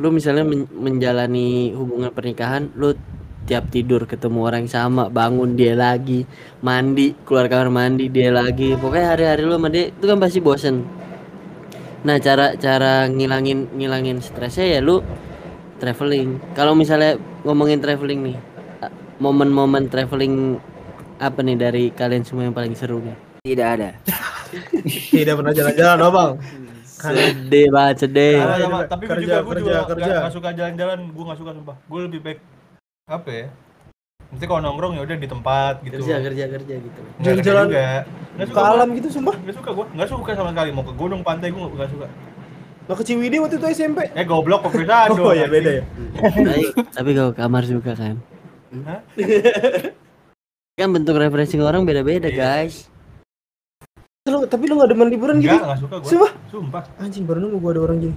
[0.00, 2.96] lu misalnya men- menjalani hubungan pernikahan lu
[3.44, 6.24] tiap tidur ketemu orang yang sama bangun dia lagi
[6.64, 10.76] mandi keluar kamar mandi dia lagi pokoknya hari-hari lu sama dia itu kan pasti bosen
[12.00, 15.04] nah cara cara ngilangin ngilangin stresnya ya lu
[15.76, 18.36] traveling kalau misalnya ngomongin traveling nih
[19.20, 20.56] momen-momen traveling
[21.20, 23.96] apa nih dari kalian semua yang paling seru nih Tidak ada.
[25.16, 26.32] Tidak pernah jalan-jalan, Bang.
[27.02, 28.76] Sedih banget sedih Ah, Sama, iya, sama.
[28.76, 28.88] bener.
[28.88, 30.04] Tapi gue Kerja, juga, gue kerja, juga kerja.
[30.06, 30.98] Gak, gak suka jalan-jalan.
[31.10, 31.76] Gue gak suka sumpah.
[31.82, 32.38] Gue lebih baik
[33.06, 33.46] apa ya?
[34.30, 35.98] Mesti kalau nongkrong ya udah di tempat gitu.
[35.98, 37.82] kerja kerja kerja gitu Nggak Jalan-jalan juga.
[38.30, 39.34] Nggak Ke suka alam gitu sumpah.
[39.36, 39.86] Nggak suka gue.
[39.90, 40.70] Nggak suka sama sekali.
[40.70, 42.06] Mau ke gunung, pantai gue gak suka.
[42.86, 43.98] Lo ke Ciwidey waktu itu SMP.
[44.10, 45.84] Eh goblok kok bisa Oh ya beda ya.
[46.18, 48.16] tapi, tapi kalau kamar suka kan
[48.82, 49.00] Hah?
[50.74, 52.38] kan bentuk refreshing orang beda-beda Iya.
[52.38, 52.86] guys
[54.28, 55.48] Lu, tapi lu gak demen liburan gitu?
[55.48, 56.10] Enggak, gak suka gue.
[56.12, 56.32] Sumpah?
[56.52, 56.82] Sumpah.
[57.00, 58.16] Anjing baru nemu gua ada orang gini.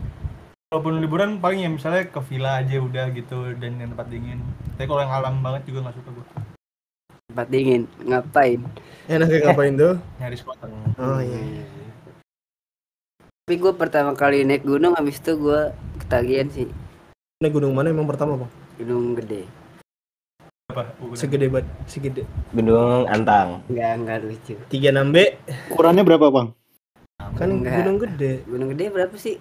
[0.76, 4.44] Walaupun liburan paling ya misalnya ke villa aja udah gitu dan yang tempat dingin.
[4.76, 6.26] Tapi kalau yang alam banget juga gak suka gue.
[7.32, 7.82] Tempat dingin.
[8.04, 8.60] Ngapain?
[9.08, 9.96] Enaknya ngapain tuh?
[10.20, 10.58] Nyari spot.
[11.00, 11.40] Oh iya.
[13.48, 15.72] Tapi gue pertama kali naik gunung habis itu gue
[16.04, 16.68] ketagihan sih.
[17.40, 18.52] Ini gunung mana emang pertama, Bang?
[18.76, 19.63] Gunung gede.
[20.74, 20.84] Apa?
[20.98, 21.14] Gunung.
[21.16, 22.22] Segede banget, segede.
[22.50, 23.62] Gunung Antang.
[23.70, 24.54] Enggak, enggak lucu.
[24.68, 25.18] 36B
[25.70, 26.48] Ukurannya berapa, Bang?
[27.38, 27.82] kan Enggak.
[27.82, 28.34] gunung gede.
[28.44, 29.38] Gunung gede berapa sih?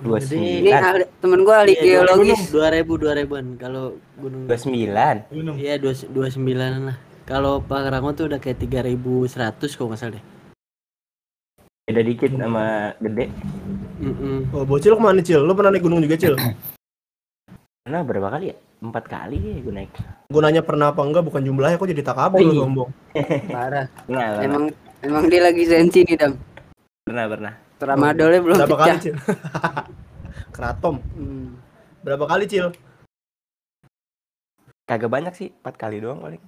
[0.00, 0.80] Dua Ini sembilan.
[0.80, 2.48] ahli- temen gue ahli Iya, geologis.
[2.48, 5.28] dua ribu dua ribuan kalau gunung Dua sembilan.
[5.60, 6.96] Iya dua dua sembilanan lah
[7.28, 10.24] kalau Pangrango tuh udah kayak tiga ribu seratus kalau nggak salah deh
[11.84, 13.28] Beda dikit sama gede.
[14.00, 14.54] Mm-mm.
[14.54, 15.42] Oh, bocil ke mana, Cil?
[15.42, 16.38] Lu pernah naik gunung juga, Cil?
[17.82, 18.56] Karena berapa kali ya?
[18.80, 19.92] Empat kali ya gue naik.
[20.32, 22.90] Gua nanya pernah apa enggak bukan jumlahnya, kok jadi takabur lu sombong.
[23.54, 23.86] Parah.
[24.08, 24.64] Enggak, Emang
[25.04, 26.32] emang dia lagi sensi nih, Dam.
[27.04, 27.52] pernah pernah.
[27.76, 28.96] Tramadolnya belum Berapa kali.
[29.00, 29.16] Cil?
[30.56, 30.96] Keratom.
[31.16, 31.60] Hmm.
[32.00, 32.72] Berapa kali, Cil?
[34.88, 36.40] Kagak banyak sih, empat kali doang paling.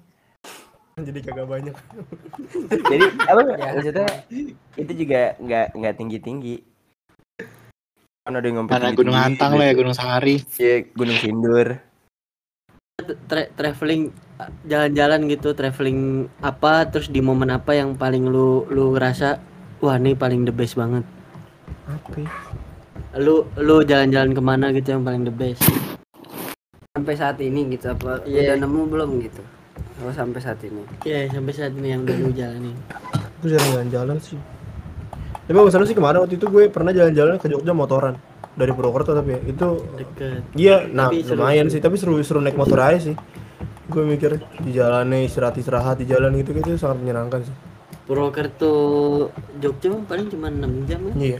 [1.08, 1.76] Jadi kagak banyak.
[2.68, 4.08] Jadi apa maksudnya
[4.76, 6.56] itu juga nggak nggak tinggi tinggi.
[8.22, 8.64] Kan ada yang
[8.94, 9.44] Gunung gitu.
[9.50, 10.40] lo ya, Gunung Sahari.
[10.56, 11.91] Iya, Gunung Sindur.
[13.02, 16.00] Tra- traveling uh, jalan-jalan gitu traveling
[16.40, 19.38] apa terus di momen apa yang paling lu lu ngerasa
[19.78, 21.02] wah ini paling the best banget
[21.88, 22.22] Oke.
[23.16, 25.60] lu lu jalan-jalan ke mana gitu yang paling the best
[26.92, 28.54] sampai saat ini gitu apa Iya.
[28.54, 29.42] udah nemu belum gitu
[30.00, 32.76] oh sampai saat ini ya sampai saat ini yang udah lu jalanin
[33.42, 34.38] Gue jarang jalan-jalan sih.
[35.50, 38.14] Tapi masalah sih kemarin waktu itu gue pernah jalan-jalan ke Jogja motoran
[38.52, 40.42] dari Purwokerto tapi ya itu deket.
[40.54, 41.40] iya nah Tapi seru.
[41.40, 41.80] lumayan sih.
[41.80, 43.16] tapi seru seru naik motor aja sih.
[43.88, 47.54] Gue mikir di jalannya istirahat istirahat di jalan gitu gitu sangat menyenangkan sih.
[48.02, 48.72] Purwokerto
[49.60, 51.14] Jogja paling cuma 6 jam kan?
[51.16, 51.38] Iya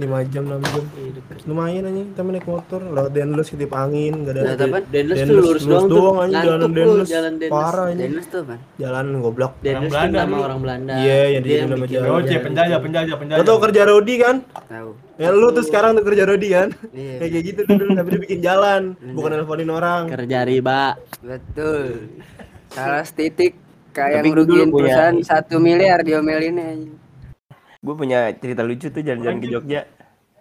[0.00, 0.84] lima jam enam jam.
[0.96, 5.16] Iya, lumayan aja kita naik motor lewat Denles ketip angin gak Nah, ada tapi Denles
[5.20, 9.04] tuh Denles lurus lurus doang aja jalan Denles jalan parah ini Dennis tuh kan jalan
[9.20, 9.52] goblok.
[9.60, 10.94] Denles tuh Belanda nama orang Belanda.
[10.96, 12.08] Iya, yang Dia di nama jalan.
[12.08, 12.84] Oke, penjajah, itu.
[12.88, 13.44] penjajah, lo penjajah.
[13.44, 14.36] tau kerja Rodi kan?
[14.48, 14.90] Tahu.
[15.20, 16.68] Ya lu tuh sekarang tuh kerja Rodi kan?
[16.96, 17.14] Iya.
[17.20, 18.82] Kayak kayak gitu tuh dulu tapi dia bikin jalan.
[19.12, 20.02] Bukan nelfonin orang.
[20.08, 20.96] Kerja riba.
[21.20, 22.16] Betul.
[22.72, 23.52] Salah titik
[23.92, 27.04] kayak yang rugiin punya- perusahaan satu miliar diomelinnya
[27.86, 29.80] Gue punya cerita lucu tuh jalan-jalan ke Jogja.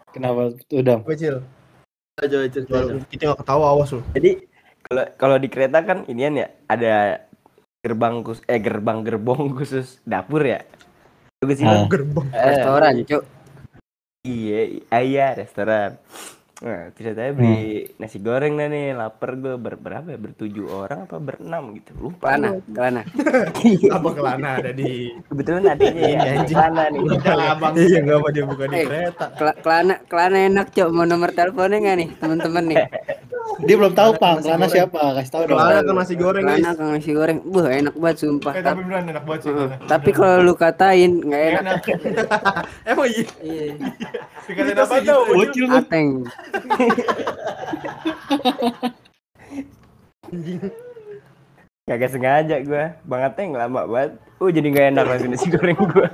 [0.10, 1.05] Kenapa tuh Dam?
[1.05, 1.45] kecil
[2.15, 2.79] coba cerita
[3.12, 4.47] kita nggak ketawa awas lu Jadi
[4.88, 7.27] kalau kalau di kereta kan inian ya ada
[7.84, 10.63] gerbang kus eh gerbang gerbong khusus dapur ya.
[11.43, 11.67] Bagus sih.
[11.67, 11.86] Ah.
[11.91, 13.23] gerbang Eh, restoran cuk
[14.25, 16.01] Iya, iya restoran.
[16.65, 17.62] Nah, ceritanya beli
[17.95, 20.17] nasi goreng dah nih, lapar gue ber berapa ya?
[20.17, 21.93] Bertujuh orang apa berenam gitu.
[21.95, 22.34] Lupa.
[22.34, 23.01] kelana kelana
[23.95, 27.01] apa kelana ada di Kebetulan adanya ya, celana nih.
[27.45, 28.84] abang iya nggak apa dia buka di Eh.
[28.84, 32.80] kereta Kela- kelana kelana enak cuk mau nomor teleponnya nggak nih teman-teman nih
[33.58, 34.99] Dia belum tahu Pang, karena siapa?
[35.15, 35.56] Kasih tahu dong.
[35.56, 39.06] kelana kan nasi goreng kelana kang nasi goreng buh enak banget sumpah Eh, tapi beneran
[39.08, 39.51] enak banget sih.
[39.54, 39.75] Kelana.
[39.86, 41.78] tapi kalau lu katain nggak enak enak.
[42.84, 43.63] emang iya iya
[44.45, 45.19] Dikatain apa tuh?
[45.32, 45.73] Bocil lu.
[45.73, 46.08] ateng
[51.85, 52.83] Kagak sengaja gue.
[53.05, 54.11] Banget yang lama banget.
[54.41, 56.07] Oh, jadi nggak enak langsung nasi goreng gue.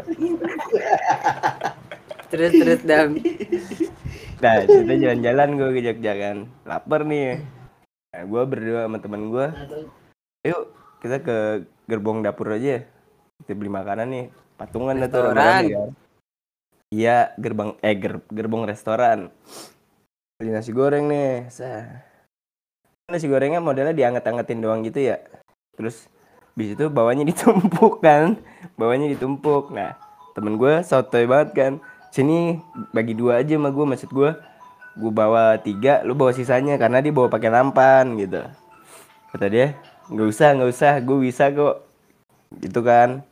[2.32, 3.20] terus terus dam
[4.42, 6.38] Nah, kita jalan-jalan gue ke Jogja kan.
[6.66, 7.40] Lapar nih.
[8.12, 9.48] Nah, gue berdua sama temen gue.
[10.44, 10.62] Yuk,
[11.00, 11.38] kita ke
[11.86, 12.84] gerbong dapur aja.
[13.44, 14.26] Kita beli makanan nih.
[14.58, 15.34] Patungan Restoran.
[15.38, 15.90] rame-rame kan.
[16.92, 19.32] Iya, gerbang eh ger- gerbong restoran.
[20.42, 21.54] Beli nasi goreng nih.
[21.54, 22.02] Sah.
[23.14, 25.22] Nasi gorengnya modelnya dianget-angetin doang gitu ya.
[25.78, 26.10] Terus
[26.58, 28.42] bis itu bawahnya ditumpuk kan.
[28.74, 29.70] Bawahnya ditumpuk.
[29.70, 29.94] Nah,
[30.34, 31.74] temen gue sotoy banget kan.
[32.10, 32.58] Sini
[32.90, 34.34] bagi dua aja sama gue maksud gue
[34.98, 38.44] gue bawa tiga lu bawa sisanya karena dia bawa pakai nampan gitu
[39.32, 39.80] kata dia
[40.12, 41.88] nggak usah nggak usah gue bisa kok
[42.60, 43.24] gitu kan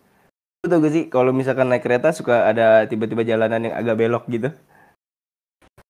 [0.64, 4.56] lu gak sih kalau misalkan naik kereta suka ada tiba-tiba jalanan yang agak belok gitu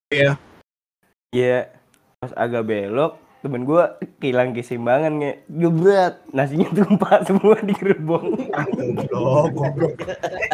[0.10, 0.49] Iya.
[1.30, 1.70] Iya
[2.20, 3.84] pas agak belok temen gue
[4.20, 5.34] kehilang keseimbangan nge.
[5.48, 8.36] Gebrat nasinya tumpah semua di gerbong.
[9.08, 9.94] Goblok goblok.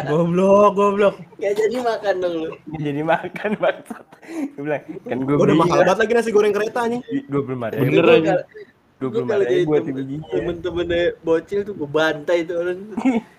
[0.06, 1.16] Goblok goblok.
[1.42, 2.50] Gak jadi makan dong lu.
[2.70, 4.06] Nggak jadi makan bangsat.
[4.54, 7.58] Gue bilang kan gue Gua udah mahal banget lagi nasi goreng kereta nih dua puluh
[7.58, 8.34] lima Bener ribu aja.
[9.02, 12.78] dua Gue puluh lima ribu bijinya temen-temennya bocil tuh gue bantai tuh orang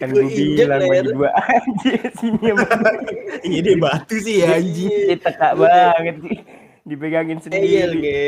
[0.00, 1.30] kan gue bilang bagi dua.
[1.52, 2.48] Aja sini
[3.46, 4.90] ini dia batu sih ya anjing.
[4.90, 6.16] Dia teka banget.
[6.24, 6.38] Sih
[6.86, 7.98] dipegangin Eyel sendiri.
[8.00, 8.26] Ge.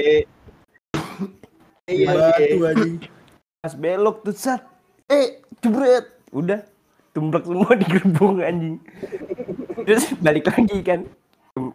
[1.88, 2.66] Eyel batu ge.
[2.66, 2.94] anjing.
[3.60, 4.62] Pas belok tuh sat
[5.08, 6.06] eh jebret.
[6.32, 6.60] Udah
[7.16, 8.76] tumplek semua di gerbong anjing.
[9.88, 11.00] Terus balik lagi kan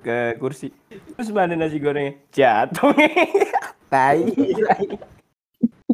[0.03, 0.69] ke kursi.
[1.17, 2.15] Terus mana nasi gorengnya?
[2.31, 2.93] Jatuh
[3.91, 4.87] tai tai.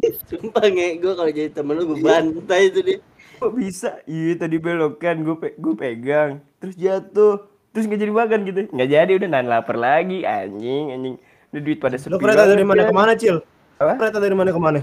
[0.00, 3.04] Sumpah nge, gue kalau jadi temen lu gue bantai tuh dia
[3.40, 3.90] kok bisa?
[4.04, 6.38] Iya tadi belok kan gue pe gue pegang.
[6.58, 7.48] Terus jatuh.
[7.70, 8.60] Terus nggak jadi makan gitu.
[8.68, 10.22] Nggak jadi udah nahan lapar lagi.
[10.22, 11.16] Anjing anjing.
[11.48, 12.88] Udah duit pada sepi lo kereta dari mana kan.
[12.88, 13.36] ke mana cil?
[13.76, 13.96] Apa?
[13.96, 14.80] kereta dari mana ke mana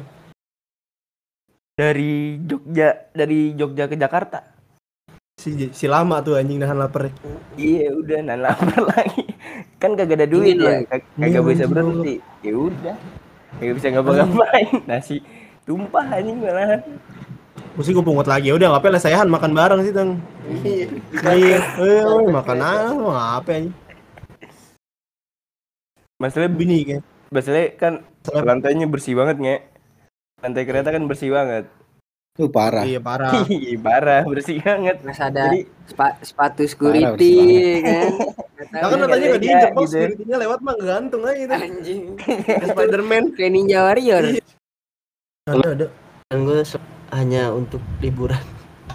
[1.77, 4.41] dari Jogja dari Jogja ke Jakarta.
[5.37, 7.13] Si si lama tuh anjing nahan lapar
[7.53, 9.29] iya udah nahan lapar lagi.
[9.77, 10.69] Kan kagak ada duit Dingin ya.
[10.73, 10.85] lagi.
[10.89, 12.15] kag- kagak Iya, bisa berhenti.
[12.41, 12.95] ya udah.
[13.55, 14.67] Kagak bisa ngapa-ngapain.
[14.89, 15.17] Nasi
[15.63, 16.81] tumpah anjing malahan
[17.77, 18.49] mesti gue pungut lagi.
[18.49, 20.17] Ya udah ngapain lah sayahan makan bareng sih tang
[20.65, 20.89] iya.
[21.77, 23.69] Eh makan aja lo ngapain
[26.17, 27.77] masalahnya bini kan Masalah-
[28.41, 29.57] lantainya bersih banget nge.
[30.39, 31.69] Lantai kereta kan bersih banget.
[32.37, 32.85] Lu parah.
[32.85, 33.33] iya parah.
[33.49, 35.01] Ih, parah bersih banget.
[35.01, 38.09] Mas ada Jadi- spa- sepatu Parah, security bersih kan
[38.57, 39.93] Nah kan Iya, katanya nggak iya, diinjek bos, gitu.
[39.93, 41.53] security-nya lewat mah gantung aja itu.
[41.53, 42.01] anjing.
[42.65, 43.23] Spiderman.
[43.33, 44.23] kayak ninja warrior.
[45.45, 45.87] Ada ada.
[46.27, 46.59] kan gue
[47.11, 48.41] hanya untuk liburan.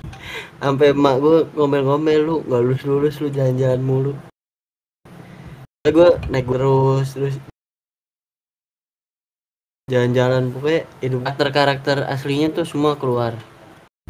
[0.63, 4.13] Sampai emak gue ngomel-ngomel lu nggak lulus lulus lu jalan-jalan mulu.
[5.83, 7.37] Gue naik terus terus
[9.91, 13.35] jalan-jalan pokoknya hidup karakter-karakter aslinya tuh semua keluar.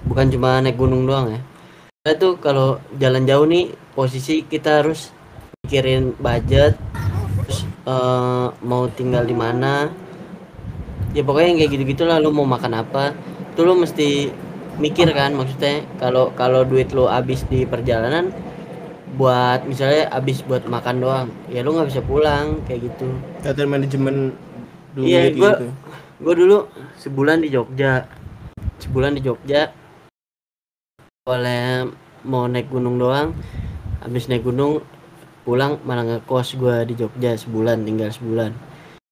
[0.04, 1.40] Bukan cuma naik gunung doang ya.
[2.02, 5.10] Kita tuh kalau jalan jauh nih posisi kita harus
[5.64, 6.76] mikirin budget
[7.42, 9.88] terus eh, mau tinggal di mana.
[11.16, 14.32] Ya pokoknya yang kayak gitu-gitu lah lu mau makan apa tuh lu mesti
[14.80, 18.32] mikir kan maksudnya kalau kalau duit lu habis di perjalanan
[19.12, 23.12] buat misalnya habis buat makan doang ya lu nggak bisa pulang kayak gitu.
[23.44, 24.32] Latihan manajemen
[24.96, 25.66] duit Iya, gua- gitu.
[26.22, 26.58] gue dulu
[26.96, 28.08] sebulan di Jogja.
[28.80, 29.68] Sebulan di Jogja.
[31.28, 31.86] Oleh
[32.24, 33.36] mau naik gunung doang
[34.00, 34.82] habis naik gunung
[35.42, 38.50] pulang malah ngekos gue di Jogja sebulan tinggal sebulan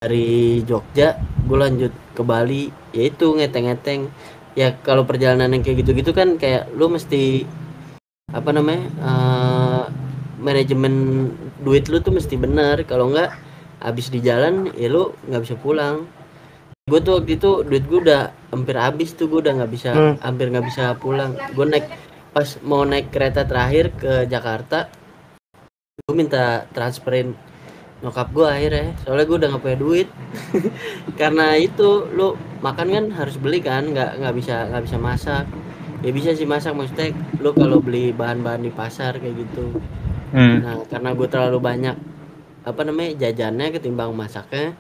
[0.01, 4.09] dari Jogja gue lanjut ke Bali yaitu ngeteng-ngeteng.
[4.57, 7.45] Ya kalau perjalanan yang kayak gitu-gitu kan kayak lu mesti
[8.33, 9.85] apa namanya eh,
[10.41, 10.95] manajemen
[11.61, 12.81] duit lu tuh mesti bener.
[12.89, 13.37] Kalau enggak
[13.85, 16.09] habis di jalan ya lu nggak bisa pulang.
[16.89, 20.17] Gue tuh waktu itu duit gue udah hampir habis tuh gue udah nggak bisa Hmm.
[20.25, 21.37] hampir nggak bisa pulang.
[21.53, 21.85] Gue naik
[22.33, 24.89] pas mau naik kereta terakhir ke Jakarta
[26.01, 27.37] gue minta transferin
[28.01, 30.09] nyokap gue akhirnya soalnya gue udah nggak punya duit
[31.21, 32.33] karena itu lu
[32.65, 35.45] makan kan harus beli kan nggak nggak bisa nggak bisa masak
[36.01, 37.13] ya bisa sih masak maksudnya
[37.45, 39.77] lu kalau beli bahan-bahan di pasar kayak gitu
[40.31, 40.63] Hmm.
[40.63, 41.97] Nah, karena gue terlalu banyak
[42.63, 44.79] apa namanya jajannya ketimbang masaknya,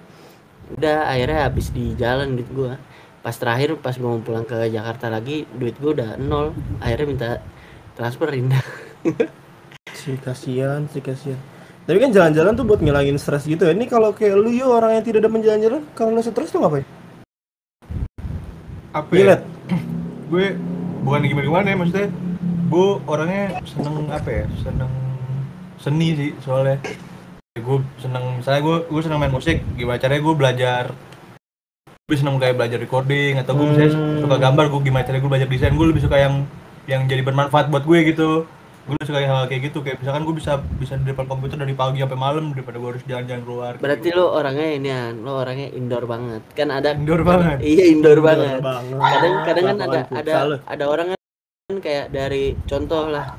[0.78, 2.72] udah akhirnya habis di jalan duit gue.
[3.20, 6.54] Pas terakhir pas gue mau pulang ke Jakarta lagi, duit gue udah nol.
[6.78, 7.30] Akhirnya minta
[7.98, 8.50] transferin.
[9.90, 11.36] Si kasihan, si kasihan.
[11.88, 13.72] Tapi kan jalan-jalan tuh buat ngilangin stres gitu ya.
[13.72, 16.86] Ini kalau kayak lu yo orang yang tidak ada jalan-jalan, kalau lu stres tuh ngapain?
[18.90, 19.38] apa ya?
[20.26, 20.58] Gue
[21.06, 22.08] bukan gimana gimana ya maksudnya
[22.70, 24.92] gue orangnya seneng apa ya seneng
[25.80, 26.76] seni sih soalnya
[27.56, 30.84] gue seneng misalnya gue gue seneng main musik gimana caranya gue belajar
[32.06, 34.20] gue seneng kayak belajar recording atau gue misalnya Hmm.
[34.22, 36.34] suka gambar gue gimana caranya gue belajar desain gue lebih suka yang
[36.86, 38.30] yang jadi bermanfaat buat gue gitu
[38.80, 41.76] gue lebih suka hal kayak gitu kayak misalkan gue bisa bisa di depan komputer dari
[41.76, 45.68] pagi sampai malam daripada gue harus jalan-jalan keluar Berarti lo orangnya ini ya, lo orangnya
[45.76, 46.42] indoor banget.
[46.56, 48.58] Kan ada indoor banget Iya indoor banget.
[48.64, 48.98] banget.
[48.98, 50.32] Kadang kadang kan ada ada
[50.64, 53.36] ada orang kan kayak dari contoh lah.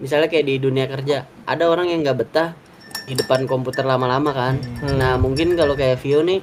[0.00, 2.56] Misalnya kayak di dunia kerja, ada orang yang nggak betah
[3.04, 4.54] di depan komputer lama-lama kan.
[4.96, 6.40] Nah, mungkin kalau kayak Vio nih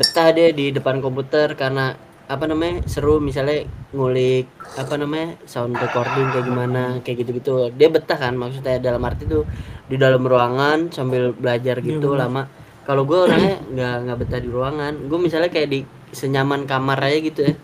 [0.00, 1.92] betah dia di depan komputer karena
[2.26, 7.70] apa namanya seru misalnya ngulik apa namanya sound recording kayak gimana kayak gitu-gitu.
[7.74, 9.46] Dia betah kan maksudnya dalam arti tuh
[9.86, 12.50] di dalam ruangan sambil belajar gitu lama.
[12.82, 14.92] Kalau gue orangnya nggak nggak betah di ruangan.
[15.06, 17.54] Gue misalnya kayak di senyaman kamar aja gitu ya.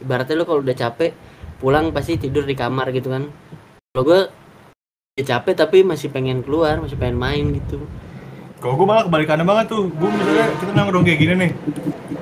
[0.00, 1.12] Ibaratnya lo kalau udah capek
[1.60, 3.28] pulang pasti tidur di kamar gitu kan.
[3.92, 4.20] Kalau gue
[5.16, 7.80] ya capek tapi masih pengen keluar masih pengen main gitu
[8.66, 11.50] Kalau gue malah kebalikannya banget tuh, gue misalnya kita nongkrong kayak gini nih,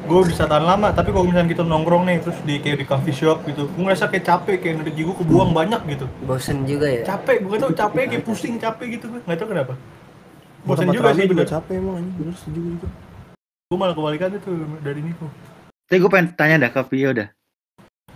[0.05, 0.93] gue bisa tahan lama.
[0.93, 4.13] Tapi kalau misalnya kita nongkrong nih, terus di kayak di coffee shop gitu, gue ngerasa
[4.13, 6.05] kayak capek, kayak energi gue kebuang banyak gitu.
[6.29, 9.73] bosen juga ya Capek, gue tau capek kayak pusing capek gitu gue, nggak tau kenapa.
[10.69, 11.47] Tempat juga sih bener.
[11.49, 12.87] capek emang anjing, bener setuju gitu.
[13.73, 14.55] Gue malah kebalikannya tuh
[14.85, 15.27] dari Niko.
[15.89, 17.29] Tapi gue pengen tanya dah ke Vio dah.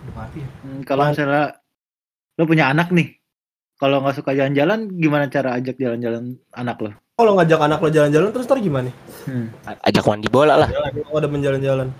[0.05, 0.49] Udah mati ya.
[0.61, 1.57] Hmm, Kalau misalnya
[2.37, 3.17] lo punya anak nih,
[3.81, 6.93] kalau nggak suka jalan-jalan, gimana cara ajak jalan-jalan anak lo?
[7.19, 8.89] Kalau ngajak anak lo jalan-jalan terus ntar gimana?
[9.27, 9.51] Hmm.
[9.83, 10.69] Ajak mandi bola lah.
[10.71, 11.91] Kalau ada menjalan-jalan.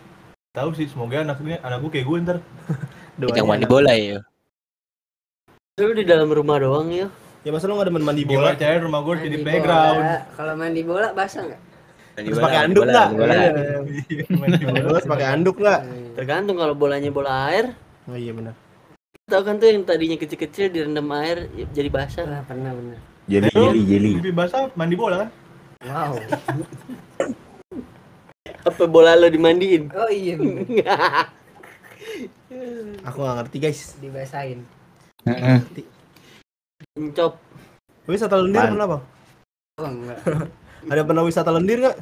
[0.49, 2.37] Tahu sih, semoga anak gue anak gue kayak gue ntar.
[3.27, 3.69] Ajak mandi enak.
[3.69, 4.19] bola ya.
[5.75, 7.07] lu di dalam rumah doang ya
[7.39, 8.51] Ya masa lo nggak ada teman mandi Gimana bola?
[8.53, 9.99] caranya rumah gue jadi Mandi playground.
[10.35, 11.61] kalau mandi bola basah nggak
[12.11, 13.07] Mandi Terus pakai anduk bola, nggak?
[13.07, 13.33] mandi bola.
[13.33, 13.47] Iya.
[14.67, 15.79] Iya, pakai anduk nggak?
[16.15, 17.65] tergantung kalau bolanya bola air
[18.07, 18.55] Oh iya benar.
[19.23, 22.99] tau kan tuh yang tadinya kecil-kecil direndam air jadi basah Pernah, pernah bener
[23.29, 24.11] Jeli, Lu jeli, jeli.
[24.17, 25.29] Lebih basah mandi bola kan?
[25.79, 26.11] wow
[28.59, 30.35] apa bola lo dimandiin oh iya
[33.07, 33.95] Aku nggak ngerti guys.
[33.95, 34.67] dibasahin
[35.23, 35.63] Heeh.
[36.97, 37.39] Encop
[38.03, 38.71] Wisata lendir Man.
[38.73, 39.01] pernah bang?
[39.77, 40.19] oh enggak
[40.89, 41.97] Ada pernah wisata lendir nggak?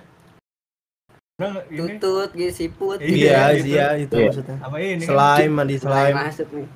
[1.38, 3.68] Nah, ini tutut gitu siput Iya, Iya, gitu.
[3.70, 4.26] iya itu Iya.
[4.26, 4.58] maksudnya.
[4.58, 5.10] apa ini kan?
[5.14, 6.68] Slime, mandi Mulai slime, masuk nih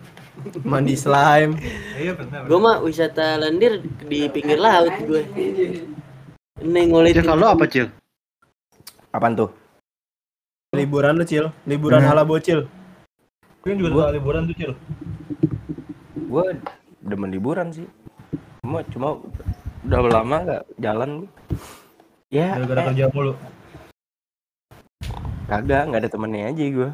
[0.64, 1.56] mandi slime.
[1.96, 2.14] Iya,
[2.46, 5.22] gue mah wisata lendir di pinggir laut gue
[6.62, 7.90] Neng ngulit Cil, kalau lo apa Cil?
[9.10, 9.50] Apaan tuh?
[10.72, 12.12] Liburan lu cil, liburan Hmm.
[12.12, 12.64] ala bocil.
[13.60, 14.72] Gue juga Gua- liburan tuh, Cil.
[16.16, 16.56] Gue
[17.02, 17.84] demen liburan sih.
[18.62, 19.20] Cuma cuma
[19.84, 21.28] udah lama nggak jalan.
[22.32, 23.34] Ya, Gara-gara eh, kerja mulu.
[25.46, 26.90] kagak nggak ada temennya aja gue.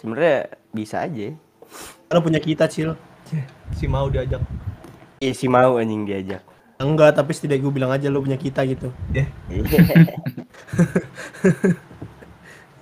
[0.00, 0.36] Sebenarnya
[0.72, 1.36] bisa aja.
[2.10, 2.98] Karena punya kita cil.
[3.70, 4.42] Si mau diajak.
[5.22, 6.42] Iya sih mau anjing diajak.
[6.76, 8.90] Enggak, tapi setidaknya gue bilang aja lu punya kita gitu.
[9.14, 9.30] Iya.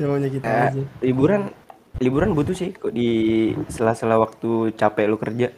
[0.01, 0.83] Yang punya kita Eh, aja.
[1.05, 1.53] liburan
[1.99, 3.09] liburan butuh sih kok di
[3.69, 5.53] sela-sela waktu capek lu kerja.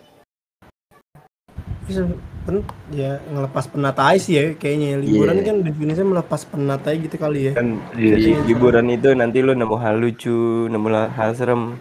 [1.84, 2.10] Bisa
[2.42, 4.98] pen, ya ngelepas penat aja sih ya kayaknya.
[4.98, 5.46] Liburan Iya.
[5.46, 7.52] kan definisinya melepas penat aja gitu kali ya.
[7.54, 8.34] Kan Iya di sih.
[8.50, 10.34] liburan itu nanti lu nemu hal lucu,
[10.66, 11.78] nemu hal serem.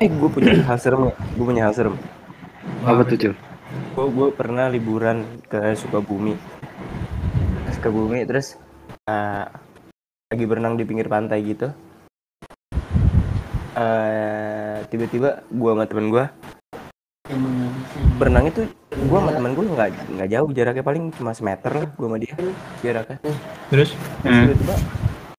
[0.00, 1.14] Eh, gue punya hal serem ya.
[1.36, 1.94] Gue punya hal serem.
[2.84, 3.32] Apa tuh, Cil?
[3.96, 6.36] Gue gue pernah liburan ke Sukabumi.
[7.64, 8.60] Ke Sukabumi terus
[9.08, 9.44] eh,
[10.32, 11.72] lagi berenang di pinggir pantai gitu.
[13.76, 16.32] Eh, tiba-tiba gua sama temen gua
[18.16, 18.64] berenang itu
[19.04, 22.32] gua sama temen gua nggak nggak jauh jaraknya paling cuma semeter lah gua sama dia
[22.80, 23.20] jaraknya
[23.68, 23.92] Terus
[24.24, 24.74] Terus tiba-tiba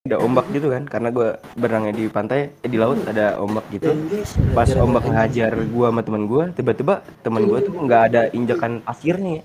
[0.08, 3.92] ada ombak gitu kan karena gua berenangnya di pantai eh, di laut ada ombak gitu
[4.52, 9.44] pas ombak ngehajar gua sama temen gua tiba-tiba temen gua tuh nggak ada injakan pasirnya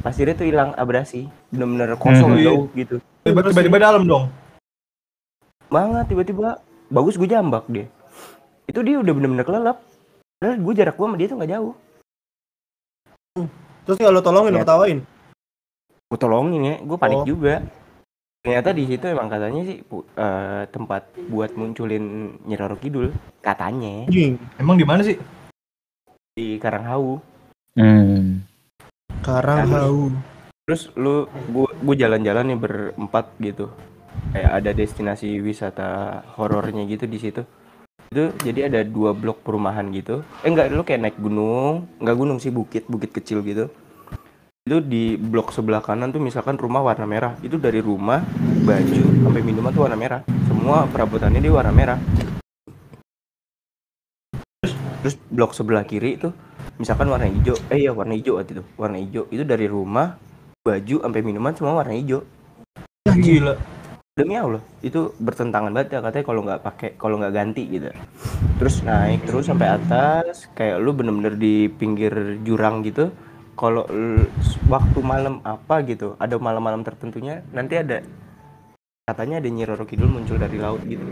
[0.00, 2.42] pasirnya tuh hilang abrasi bener-bener kosong Hmm.
[2.42, 4.26] jauh gitu tiba- tiba-tiba dalam dong.
[5.68, 7.88] banget tiba-tiba bagus gue jambak dia
[8.66, 9.80] itu dia udah bener-bener kelelap
[10.34, 11.74] padahal gue jarak gue sama dia tuh nggak jauh
[13.82, 14.64] Terus kalau tolongin, lo Ya.
[14.64, 14.98] ketawain.
[16.04, 17.26] gue tolongin ya gue panik Oh.
[17.26, 17.54] juga
[18.42, 19.78] ternyata di situ emang katanya sih
[20.18, 22.04] eh, tempat buat munculin
[22.42, 24.10] Nyi Roro Kidul katanya.
[24.10, 25.16] Anjing, Emang di mana sih?
[26.32, 27.20] di Karanghawu
[27.72, 28.40] Hmm.
[29.22, 29.68] karang
[30.64, 33.68] Terus- lu gue gue jalan-jalan nih berempat gitu.
[34.28, 35.88] Kayak ada destinasi wisata
[36.36, 37.40] horornya gitu di situ.
[38.08, 40.20] Itu jadi ada dua blok perumahan gitu.
[40.40, 41.88] Eh enggak lu kayak naik gunung.
[41.96, 43.72] Enggak gunung sih bukit bukit kecil gitu
[44.62, 47.34] itu di blok sebelah kanan tuh misalkan rumah warna merah.
[47.42, 48.22] Itu dari rumah
[48.62, 50.22] baju sampai minuman tuh warna merah.
[50.46, 51.98] Semua perabotannya dia warna merah.
[54.62, 56.30] Terus, terus blok sebelah kiri itu
[56.78, 57.58] misalkan warna hijau.
[57.74, 58.64] Eh ya warna hijau waktu itu.
[58.78, 59.26] Warna hijau.
[59.34, 60.14] Itu dari rumah
[60.62, 62.22] baju sampai minuman semua warna hijau.
[63.10, 63.58] Ya, gila.
[64.12, 66.06] demi Allah itu bertentangan banget ya.
[66.06, 67.90] Katanya kalau nggak pakai kalau nggak ganti gitu.
[68.62, 73.10] Terus naik terus sampai atas kayak lu bener-bener di pinggir jurang gitu
[73.52, 73.84] kalau
[74.66, 78.00] waktu malam apa gitu ada malam-malam tertentunya nanti ada
[79.04, 81.04] katanya ada Nyi Roro Kidul muncul dari laut gitu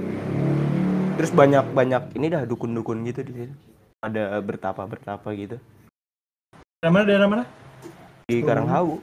[1.20, 3.54] terus banyak banyak ini dah dukun-dukun gitu di situ
[4.00, 5.60] ada bertapa bertapa gitu
[6.80, 7.04] Daerah mana?
[7.04, 7.44] Daerah mana?
[8.24, 8.96] di Karanghawu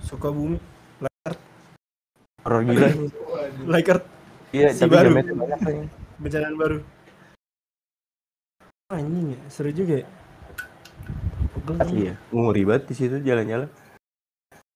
[0.00, 0.56] Suka bumi.
[2.46, 2.88] horor gila
[3.72, 3.90] Like
[4.54, 5.10] iya Si tapi baru.
[5.12, 5.90] banyak
[6.22, 6.78] bencana baru.
[8.86, 10.06] Anjing ya, seru juga ya.
[11.80, 13.68] Asli ya, nguri banget di situ jalan-jalan.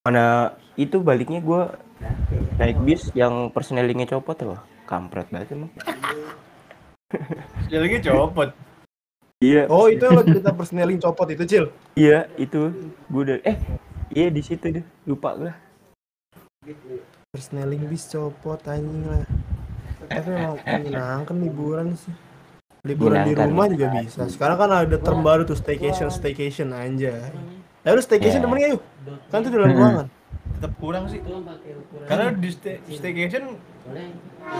[0.04, 1.76] Mana itu baliknya gua
[2.56, 4.56] naik bis yang persnelingnya copot tuh,
[4.88, 5.70] kampret banget emang.
[7.68, 8.50] Jalannya copot.
[9.40, 11.64] Iya, Oh, itu yang lo cerita persneling copot itu, Cil.
[11.96, 13.56] iya itu gua udah eh
[14.12, 15.52] iya di situ deh lupa gua.
[17.32, 19.24] Persneling bis copot anjing lah.
[20.08, 22.12] Tapi emang menyenangkan liburan sih.
[22.80, 24.24] Liburan di rumah juga bisa.
[24.26, 27.12] Sekarang kan ada term baru tuh staycation, staycation anjay.
[27.80, 28.44] Eh lu staycation Ya.
[28.44, 28.82] temennya yuk.
[29.28, 30.06] Kan tuh di dalam ruangan.
[30.56, 31.20] Tetap kurang sih.
[32.04, 33.56] Karena di stay- staycation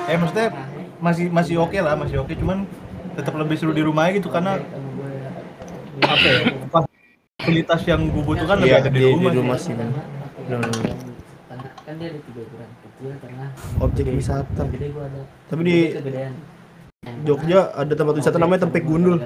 [0.07, 0.49] eh maksudnya
[0.99, 2.69] masih masih oke lah, masih oke cuman
[3.13, 4.61] tetap lebih seru di rumah gitu karena
[6.01, 6.41] apa ya?
[7.41, 9.31] Fasilitas yang gue butuhkan lebih Iya, ada di, rumah.
[9.33, 9.73] di rumah sih.
[11.81, 13.49] kan dia ada tiga ukuran kecil tengah
[13.81, 14.63] Objek wisata.
[14.69, 15.77] gede gua ada Tapi di
[17.25, 19.17] Jogja ada tempat wisata namanya Tempek Gundul.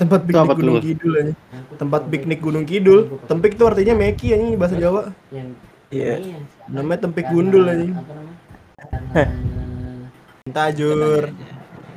[0.00, 0.54] Tempat piknik apa?
[0.54, 1.34] Gunung Kidul aja.
[1.74, 3.18] Tempat piknik Gunung Kidul.
[3.26, 5.10] Tempik itu artinya meki anjing bahasa Jawa.
[5.90, 6.14] Iya.
[6.22, 8.02] ini yang Namanya Tempik Gundul karena
[10.54, 11.34] Tajur.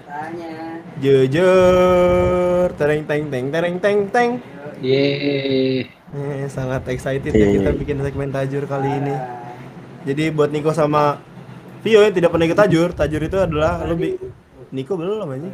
[0.10, 0.52] tanya
[0.98, 4.30] Jujur, tereng teng teng tereng teng teng.
[4.82, 5.86] Yeay.
[6.18, 9.14] Eh, sangat excited ya kita bikin segmen tajur kali ini.
[10.10, 11.22] Jadi buat Niko sama
[11.88, 14.20] Vio yang tidak pernah ikut tajur, tajur itu adalah lo bi
[14.76, 15.48] Niko belum aja.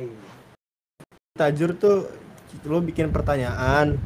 [1.37, 2.09] Tajur tuh
[2.65, 4.01] lo bikin pertanyaan,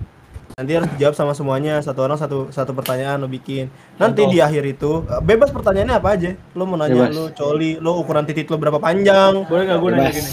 [0.60, 3.72] nanti harus dijawab sama semuanya satu orang satu satu pertanyaan lo bikin.
[3.96, 6.36] Nanti di akhir itu eh, bebas pertanyaannya apa aja.
[6.52, 7.16] Lo mau nanya Bebas.
[7.16, 9.48] lo coli, lo ukuran titik lo berapa panjang?
[9.48, 10.32] Boleh nggak gue nanya gini?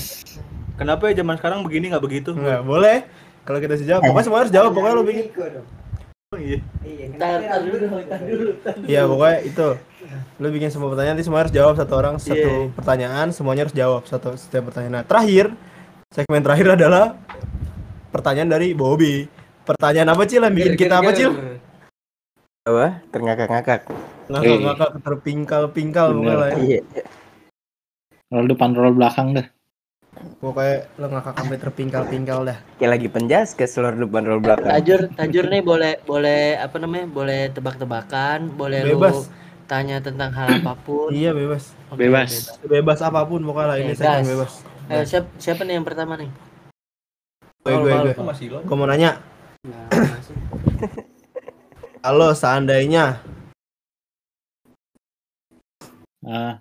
[0.74, 2.34] Kenapa ya zaman sekarang begini nggak begitu?
[2.34, 3.06] Nggak boleh.
[3.46, 4.74] Kalau kita sih jawab, pokoknya semua harus jawab.
[4.74, 5.30] Pokoknya lo bikin.
[6.34, 6.58] Oh, iya.
[7.14, 9.66] tar tar dulu tar dulu tar Iya pokoknya itu
[10.42, 14.02] Lu bikin semua pertanyaan nanti semua harus jawab satu orang satu pertanyaan semuanya harus jawab
[14.08, 15.00] satu setiap pertanyaan.
[15.00, 15.54] Nah terakhir
[16.10, 17.18] segmen terakhir adalah
[18.14, 19.26] pertanyaan dari Bobby.
[19.64, 20.44] Pertanyaan apa Cil?
[20.44, 21.32] Yang bikin kita apa Cil?
[22.68, 23.00] Apa?
[23.10, 23.80] Terngakak-ngakak.
[24.30, 26.80] Ngakak-ngakak terpingkal-pingkal pokoknya lah ya.
[26.80, 27.04] Iya.
[28.32, 29.46] Roll depan roll belakang dah.
[30.38, 32.58] Pokoknya lo ngakak sampai terpingkal-pingkal dah.
[32.78, 34.70] Kayak lagi penjas ke seluruh depan roll belakang.
[34.70, 37.06] Tajur, tajur nih boleh boleh apa namanya?
[37.10, 39.28] Boleh tebak-tebakan, boleh Bebas.
[39.28, 41.08] lu tanya tentang hal apa pun.
[41.08, 41.72] Iya bebas.
[41.88, 42.60] Oke, Bebas.
[42.60, 44.00] Bebas apa pun pokoknya lah ini Bebas.
[44.00, 44.52] segmen bebas.
[44.84, 46.28] Ayo, siapa, siapa nih yang pertama nih?
[47.60, 48.60] Gue gue gue.
[48.60, 49.16] Gue mau nanya,
[49.64, 49.88] Nah,
[51.98, 53.16] kalau seandainya
[56.20, 56.56] Ah,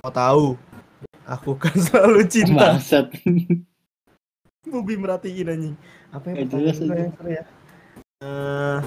[0.00, 0.46] mau tahu,
[1.24, 2.76] aku kan selalu cinta.
[2.76, 3.08] bangsat.
[4.62, 5.76] Bubi merhatiin anjing.
[6.08, 7.44] Apa yang jelas pertanyaan ya?
[8.20, 8.78] Eh,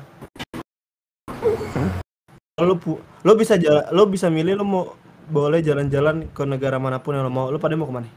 [2.56, 2.96] lo pu
[3.28, 4.84] lo bisa jalan lo bisa milih lo mau
[5.28, 7.52] boleh jalan-jalan ke negara mana pun yang lo mau.
[7.52, 8.08] Lo pada mau ke mana?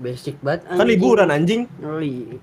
[0.00, 0.64] Basic banget.
[0.64, 1.68] kan liburan anjing.
[1.84, 2.40] Oh, iya.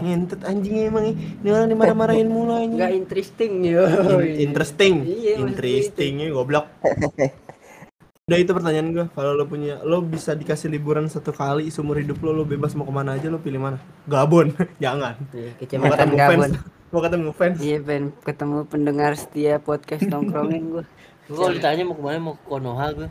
[0.00, 1.48] ngentet anjing emang ini.
[1.48, 2.80] Orang dimarah-marahin mulu anjing.
[2.80, 3.84] Nggak interesting yo.
[4.24, 4.94] In- interesting.
[5.04, 6.72] Iya, interesting ya goblok.
[8.24, 12.24] Udah itu pertanyaan gue kalau lo punya lo bisa dikasih liburan satu kali seumur hidup
[12.24, 13.76] lo lo bebas mau ke mana aja lo pilih mana?
[14.08, 14.56] Gabon.
[14.84, 15.20] Jangan.
[15.36, 16.50] Iya, mau kecamatan Gabon.
[16.94, 20.84] Mau ketemu fans Iya, pengen ketemu pendengar setia podcast nongkrongin gua.
[21.24, 23.08] Gue kalau ditanya mau ke mana mau ke Konoha gue.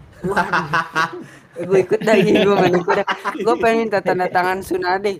[1.65, 3.07] gue ikut ini gue main ikut dah.
[3.41, 5.17] Gue pengen minta tanda tangan Sunade.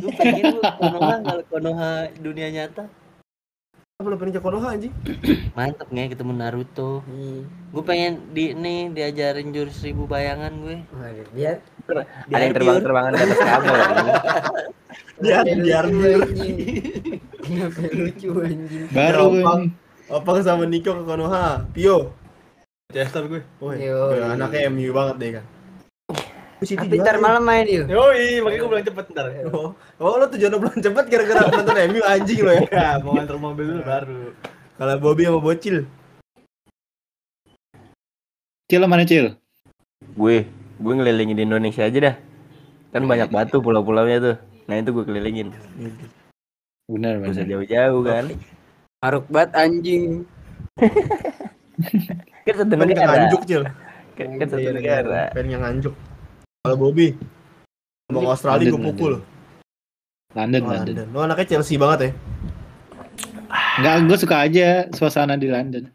[0.00, 2.88] Gue pengen gue ke Konoha kalau Konoha dunia nyata.
[3.94, 4.90] Pengen ke Konoha anjing
[5.56, 7.06] Mantep nih ketemu Naruto.
[7.06, 7.46] Iya.
[7.70, 10.82] Gue pengen di nih diajarin jurus seribu bayangan gue.
[11.30, 11.62] Biar
[12.26, 13.74] Ada yang terbang-terbangan di atas kabel.
[13.78, 14.10] anjing.
[15.22, 15.84] biar biar
[17.38, 18.84] Kenapa lucu anjing.
[18.90, 19.70] Baru ini.
[20.10, 22.10] Opang sama Niko ke Konoha Pio
[22.90, 23.46] Chester gue.
[23.62, 25.44] Woi, ya, anaknya MU banget deh kan.
[26.64, 27.86] Tapi ntar malam main yuk.
[27.92, 29.26] Yoi, makanya gue bilang cepet ntar.
[29.52, 32.62] Oh, oh lo tujuan lo belum cepet gara-gara nonton MU anjing lo ya.
[32.72, 34.22] Ya, mau nganter mobil dulu baru.
[34.74, 35.76] Kalau Bobby sama Bocil.
[38.66, 39.36] Cil mana Cil?
[40.16, 40.48] Gue,
[40.80, 42.16] gue ngelilingin di Indonesia aja dah.
[42.90, 44.36] Kan banyak batu pulau-pulaunya tuh.
[44.66, 45.52] Nah itu gue kelilingin.
[46.88, 47.44] Benar benar.
[47.44, 48.24] jauh-jauh kan.
[49.04, 50.04] Maruk banget anjing.
[52.44, 53.08] Kan satu negara.
[53.24, 53.62] Nganjuk, Cil.
[54.14, 55.20] Kan kan satu Iya, negara.
[55.34, 55.94] Pengen yang Nganjuk.
[56.64, 57.12] Kalau Bobby
[58.08, 59.14] Bang Australia gue pukul.
[60.32, 60.94] London, Oh, London.
[60.96, 61.06] London.
[61.12, 62.10] Lo anaknya Chelsea banget ya.
[63.76, 65.92] Enggak, gue suka aja suasana di London.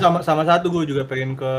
[0.00, 1.52] Sama sama satu gue juga pengen ke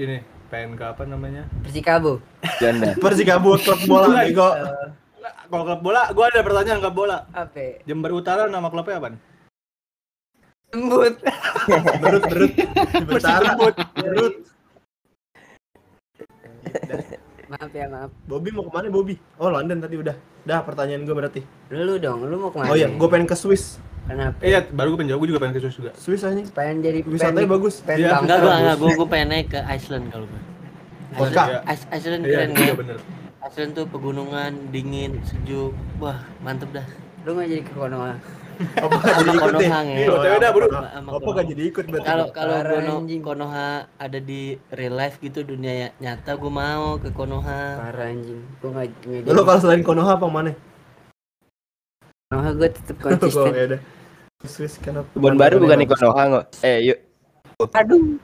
[0.00, 1.44] ini, pengen ke apa namanya?
[1.60, 2.24] Persikabo.
[2.56, 2.96] Janda.
[3.04, 4.24] Persikabo klub bola.
[4.24, 4.56] Niko.
[5.20, 7.28] Nah, Kalau klub bola, gue ada pertanyaan klub bola.
[7.36, 7.84] Apa?
[7.84, 9.20] Jember Utara nama klubnya apa?
[10.72, 11.20] Lembut.
[12.00, 12.52] Berut berut.
[13.04, 13.52] Bertara.
[13.92, 14.34] Berut.
[17.48, 18.10] Maaf ya maaf.
[18.24, 19.16] Bobby mau ke mana Bobby?
[19.36, 20.12] Oh London tadi udah.
[20.42, 21.40] Dah pertanyaan gue berarti.
[21.68, 22.68] Lu dong, lu mau ke mana?
[22.68, 23.80] Oh iya, gue pengen ke Swiss.
[24.04, 24.40] Kenapa?
[24.40, 25.90] Iya, baru gue pengen jawab, gue juga pengen ke Swiss juga.
[25.94, 26.48] Swiss anjing.
[26.50, 27.74] Pengen jadi Wisatanya pengen- bagus.
[27.80, 28.10] Pengen Iya.
[28.10, 28.20] bangga.
[28.22, 30.40] Enggak gue enggak gue gue pengen naik ke Iceland kalau gue.
[31.10, 31.42] Vodka.
[31.42, 31.58] Iya.
[31.66, 32.74] Ice- Iceland Iya, keren iya ya.
[32.76, 32.98] bener.
[33.40, 35.72] Iceland tuh pegunungan dingin sejuk.
[35.96, 36.84] Wah mantep dah.
[37.24, 38.12] Lu nggak jadi ke Konoha.
[38.58, 39.68] Apa gak jadi ikut deh?
[39.70, 39.94] Konoha ya.
[39.94, 40.66] Iya, OTW dah, bro.
[40.66, 41.36] Apa Konoha.
[41.36, 42.06] gak jadi ikut berarti?
[42.06, 42.94] Kalau kalau Kono.
[43.22, 47.78] Konoha ada di real life gitu dunia ya- nyata gue mau ke Konoha.
[47.78, 48.42] Parah anjing.
[48.58, 49.30] Gua nggak nggak jadi.
[49.30, 50.52] Lo kalau selain Konoha apa mana?
[52.28, 53.52] Konoha gue tetep Oh konsisten.
[53.52, 53.80] ya udah.
[54.40, 56.46] Swiss karena Kebun baru bukan di Konoha nggak?
[56.60, 56.98] Eh yuk.
[57.72, 58.18] Aduh.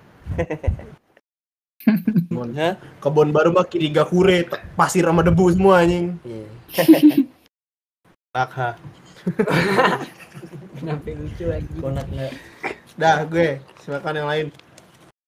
[2.54, 2.74] Hah?
[2.98, 6.18] Kebun baru mah Kirigakure, te- pasir sama debu semua anjing.
[6.22, 6.46] Iya.
[8.34, 8.74] Takha.
[10.74, 11.70] Kenapa lucu lagi?
[11.78, 12.32] Konak nggak?
[12.94, 14.46] Dah gue, silakan yang lain.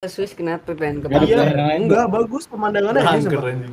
[0.06, 1.50] Swiss kenapa pengen ke Iya,
[1.82, 3.26] enggak bagus pemandangannya aja.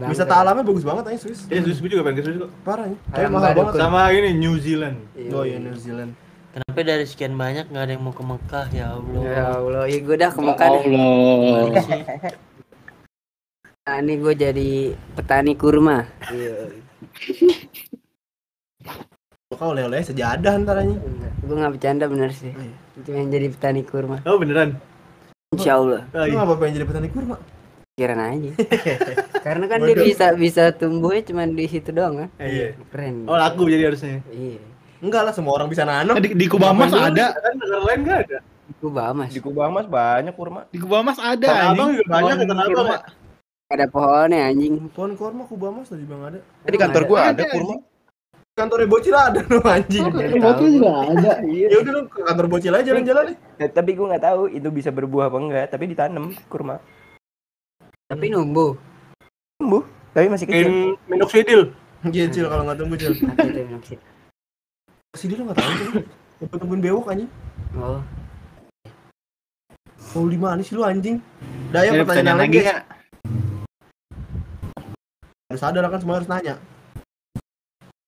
[0.10, 1.46] Wisata alamnya bagus banget aja Swiss.
[1.46, 2.52] Iya, Swiss gue juga pengen ke Swiss kok.
[2.66, 2.98] Parah ya.
[3.14, 3.74] Tapi mahal banget.
[3.78, 4.98] Sama ini New Zealand.
[5.30, 6.18] Oh iya New Zealand.
[6.54, 9.22] Kenapa dari sekian banyak nggak ada yang mau ke Mekah ya Allah?
[9.26, 10.84] Ya Allah, ya gue dah ke Mekah deh.
[10.86, 11.66] Allah.
[13.84, 14.72] Nah, ini gue jadi
[15.18, 16.08] petani kurma.
[16.32, 16.82] Iya.
[19.64, 20.99] Kau oleh-oleh sejadah ntar anjing.
[21.39, 22.51] Gue nggak bercanda bener sih.
[22.99, 24.20] Itu yang jadi petani kurma.
[24.28, 24.76] Oh beneran?
[25.55, 26.03] Insya Allah.
[26.11, 26.36] Oh, Lu iya.
[26.36, 27.39] ngapa pengen jadi petani kurma?
[27.95, 28.51] Pikiran aja.
[29.47, 30.03] Karena kan dia Bodoh.
[30.03, 32.30] bisa bisa tumbuhnya cuma di situ doang kan.
[32.43, 32.76] Iya.
[32.91, 33.24] Keren.
[33.24, 34.20] Oh laku jadi harusnya.
[34.36, 34.59] Iya.
[34.99, 36.20] Enggak lah, semua orang bisa nanam.
[36.20, 37.32] Di, di Kubamas ada.
[37.32, 38.38] Kan negara lain nggak ada.
[38.84, 39.32] Gue Bahamas.
[39.32, 40.68] Di Kubamas banyak kurma.
[40.76, 41.47] Di Kubamas ada.
[41.47, 41.80] Tanah anjing.
[41.80, 42.88] Abang juga banyak ya Tanah Abang.
[43.72, 44.74] Ada pohonnya anjing.
[44.91, 46.39] Pohon kurma Kubamas tadi bang ada.
[46.68, 47.80] Di kantor gua ada kurma.
[48.54, 50.14] Kantornya bocil ada dong anjing.
[50.14, 51.41] Dari Bocil juga ada.
[51.41, 53.38] Ya udah lu ke kantor bocil aja jalan-jalan nih.
[53.58, 55.66] Eh, tapi gua nggak tahu itu bisa berbuah apa enggak.
[55.74, 56.78] Tapi ditanam kurma.
[58.06, 58.78] Tapi numbuh.
[59.58, 59.82] Tumbuh.
[60.14, 60.70] Tapi masih kecil.
[60.70, 60.76] In
[61.10, 61.74] minoxidil.
[62.06, 63.14] Iya cil kalau nggak tunggu cil.
[63.18, 63.82] Itu yang?
[65.18, 65.91] Sini lu nggak tahu cil.
[66.38, 67.30] Tunggu tungguin bewok anjing.
[67.74, 68.06] Oh,
[70.14, 71.18] Mau lima nih sih lu anjing.
[71.74, 72.58] Udah ya Ada pertanyaan lagi.
[72.62, 72.82] nggak?
[75.49, 76.62] Harus sadar kan semua harus nanya.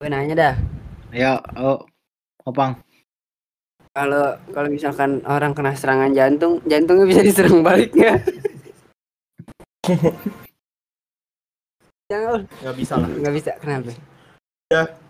[0.05, 0.53] Gue nanya dah.
[1.17, 1.81] Ayo, oh,
[2.45, 2.77] Opang.
[3.89, 8.21] Kalau kalau misalkan orang kena serangan jantung, jantungnya bisa diserang balik nggak?
[12.13, 13.09] Jangan, Nggak bisa lah.
[13.09, 13.51] nggak bisa.
[13.57, 13.97] Kenapa?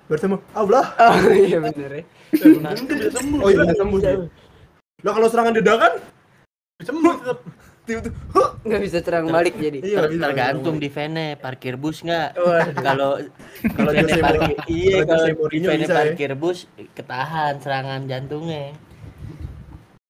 [0.07, 0.39] Bertemu.
[0.55, 0.87] Allah.
[0.95, 2.03] Oh iya bener ya.
[2.55, 3.43] Mungkin.
[3.43, 4.15] Oh iya sih.
[5.03, 5.91] Lah kalau serangan dadakan
[6.87, 7.43] Sembuh tetap.
[7.85, 8.17] Tiba-tiba
[8.61, 9.77] Nggak bisa serang balik jadi.
[9.77, 10.23] Iya, Ter- bisa.
[10.25, 12.33] tergantung di vene parkir bus nggak
[12.75, 13.21] kalau
[13.71, 15.93] Kalau di vene parkir iya kalau vene ya.
[15.93, 18.73] parkir bus ketahan serangan jantungnya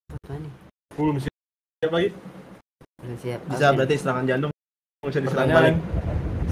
[0.07, 0.51] Apa nih?
[0.95, 2.09] Belum siap lagi.
[2.97, 3.39] Udah siap.
[3.45, 3.75] bisa Oke.
[3.75, 4.51] berarti serangan jantung
[5.03, 5.75] bisa diserang balik.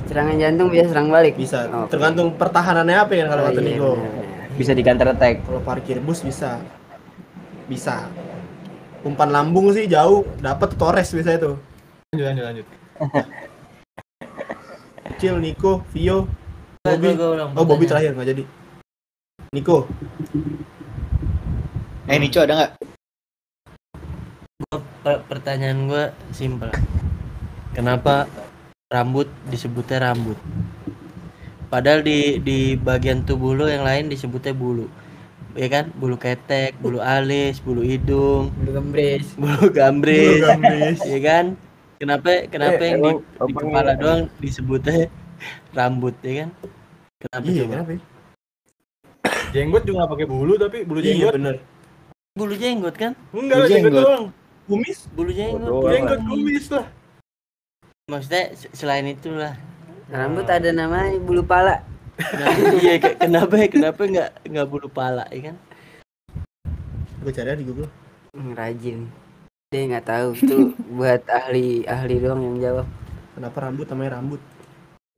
[0.04, 1.34] Serangan jantung bisa serang balik.
[1.34, 1.60] Bisa.
[1.66, 1.90] Oke.
[1.90, 3.92] Tergantung pertahanannya apa ya kalau Oh, kata iya, Niko.
[3.96, 4.50] bener, bener.
[4.54, 5.36] Bisa di counter attack.
[5.42, 6.60] Kalau parkir bus bisa.
[7.66, 8.06] Bisa.
[9.04, 11.52] Umpan lambung sih jauh, dapat Torres biasa itu.
[12.10, 12.66] Lanjut lanjut lanjut.
[15.20, 16.26] Cil, Niko, Vio,
[16.82, 17.08] Bobby.
[17.10, 18.44] gua- gua ulang Oh, Bobby terakhir nggak jadi.
[19.52, 19.86] Niko,
[22.04, 22.72] Eh, Nico ada nggak?
[25.04, 26.68] Per- pertanyaan gue simpel
[27.72, 28.26] kenapa
[28.88, 30.34] rambut disebutnya rambut
[31.68, 34.88] padahal di di bagian tubuh lo yang lain disebutnya bulu
[35.54, 39.26] ya kan bulu ketek bulu alis bulu hidung Bulu gembres.
[39.36, 40.98] bulu gambris Bulu gambris.
[41.04, 41.46] ya kan
[41.96, 45.08] kenapa kenapa Eh, yang di, emang di opangnya- kepala doang disebutnya
[45.72, 46.50] rambut ya kan
[47.18, 48.02] kenapa iya coba kenapa ya?
[49.54, 51.34] Jenggot juga pakai bulu tapi bulu Iya jenggot.
[51.34, 51.56] bener.
[52.34, 54.04] bulu jenggot kan Enggak Bulu lah jenggot jenggot.
[54.04, 54.26] doang.
[54.64, 55.00] Kumis?
[55.12, 56.86] bulu jenggot Bodoh Jenggot kumis lah.
[58.04, 59.54] maksudnya se- selain itulah
[60.06, 61.86] Rambut ada namanya bulu pala.
[62.14, 62.48] Nah,
[62.78, 65.58] iya ke- kenapa ya kenapa nggak nggak bulu pala ya kan
[67.24, 67.88] Gue cari di Google.
[68.36, 69.08] Hmm, Rajin.
[69.72, 70.66] Dia nggak tahu tuh
[71.00, 72.88] buat ahli ahli doang yang jawab.
[73.34, 74.42] Kenapa rambut namanya rambut?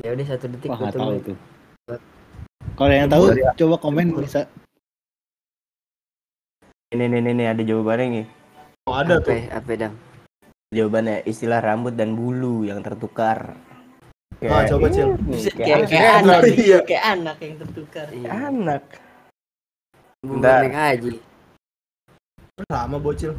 [0.06, 1.34] Ya udah satu detik Wah, tahu itu.
[2.76, 4.46] Kalau yang tahu, coba komen bisa.
[6.94, 8.26] Ini nih, nih ada jawabannya nih.
[8.86, 9.34] Oh, ada Apa tuh.
[9.34, 9.44] ya?
[9.58, 9.94] Apa dam?
[10.72, 13.58] Jawabannya istilah rambut dan bulu yang tertukar.
[14.46, 15.16] Ah, coba, Cil.
[15.32, 16.80] Bisa kayak kayak, kayak anak Iya.
[16.86, 18.30] kayak anak yang tertukar Iya.
[18.30, 18.84] anak.
[20.26, 21.14] Naik haji.
[22.68, 23.34] Sama bocil.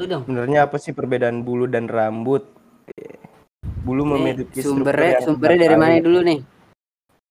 [0.00, 0.24] Dong.
[0.24, 2.46] Sebenarnya apa sih perbedaan bulu dan rambut?
[3.84, 6.40] Bulu Ini memiliki sumbernya sumbernya dari mana dulu nih?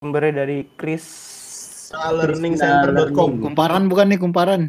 [0.02, 1.06] Sumbernya dari Chris
[1.90, 3.42] Learningcenter.com.
[3.42, 4.62] Kumparan bukan nih kumparan.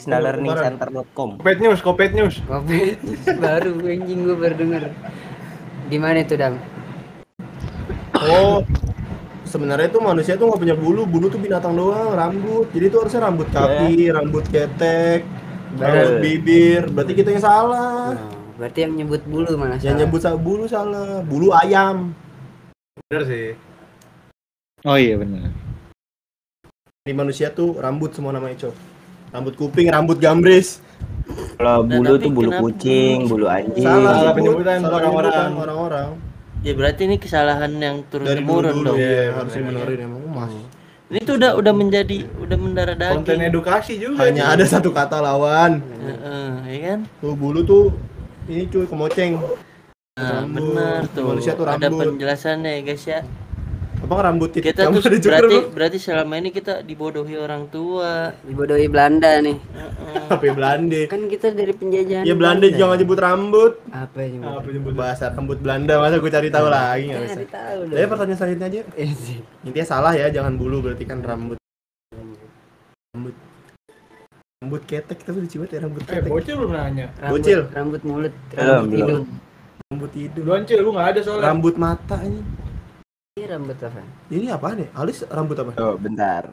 [0.00, 1.38] Learningcenter.com.
[1.38, 2.40] Kopet news, kopet news.
[2.48, 2.98] Kopi
[3.38, 4.82] baru anjing gue baru denger.
[5.86, 6.58] Di mana itu dam?
[8.22, 8.60] Oh,
[9.42, 12.68] sebenarnya itu manusia tuh nggak punya bulu, bulu tuh binatang doang, rambut.
[12.70, 15.24] Jadi itu harusnya rambut kaki, rambut ketek,
[15.72, 16.82] rambut bibir.
[16.86, 18.12] Berarti kita yang salah.
[18.14, 19.98] Oh, berarti yang nyebut bulu malah Yang salah.
[19.98, 22.12] nyebut sa- bulu salah, bulu ayam.
[23.02, 23.48] Bener sih.
[24.82, 25.52] Oh iya benar.
[27.00, 28.74] Di manusia tuh rambut semua namanya, Cok.
[29.30, 30.84] Rambut kuping, rambut gambris.
[31.56, 33.80] Kalau Nah, bulu tapi tuh bulu kucing, bulu anjing.
[33.80, 35.32] Salah, Salah sebut, penyebutan salah orang-orang.
[35.32, 36.08] penyebutan orang-orang.
[36.60, 40.52] Ya berarti ini kesalahan yang turun Dari temurun dulu dong ya, harusnya benerin emang mas.
[41.10, 44.22] ini tuh udah udah menjadi udah mendarah Konten daging edukasi juga.
[44.22, 45.82] Hanya ada satu kata lawan.
[45.82, 47.90] Heeh, ya kan Tuh bulu tuh
[48.46, 49.40] ini cuy kemoceng.
[50.20, 53.20] nah, benar tuh Manusia tuh ada penjelasannya ya guys ya
[54.00, 55.60] Apa rambut titik kita kamu tuh berarti lu?
[55.70, 59.54] berarti selama ini kita dibodohi orang tua Dibodohi Belanda nih.
[59.54, 60.24] Heeh.
[60.26, 61.00] Apa ya Belanda?
[61.06, 62.24] Kan kita dari penjajahan.
[62.24, 63.72] Ya Belanda juga nggak nyebut rambut.
[63.90, 64.56] Apa yang nyebut?
[64.56, 64.92] Apa nyebut?
[64.94, 67.40] Bahasa rambut Belanda masa gue cari tahu lagi nggak bisa.
[67.46, 67.80] Tahu.
[67.88, 68.80] Jadi pertanyaan selanjutnya aja.
[68.96, 69.38] Eh, sih.
[69.62, 71.56] Intinya salah ya, jangan bulu berarti kan rambut.
[73.12, 73.34] Rambut.
[74.60, 76.30] Rambut ketek tapi lucu banget ya rambut Eh, ketek.
[76.30, 77.06] bocil belum nanya.
[77.16, 77.60] Rambut, Bocil.
[77.70, 79.24] rambut mulut, rambut hidung.
[79.86, 80.34] Rambut hidung.
[80.36, 81.44] Duluan cil, lu nggak ada soalnya.
[81.46, 82.16] Rambut mata
[83.30, 83.38] ini.
[83.38, 84.00] Ini rambut apa?
[84.28, 84.88] Ini apa nih?
[84.92, 85.70] Alis rambut apa?
[85.78, 86.50] Oh, bentar.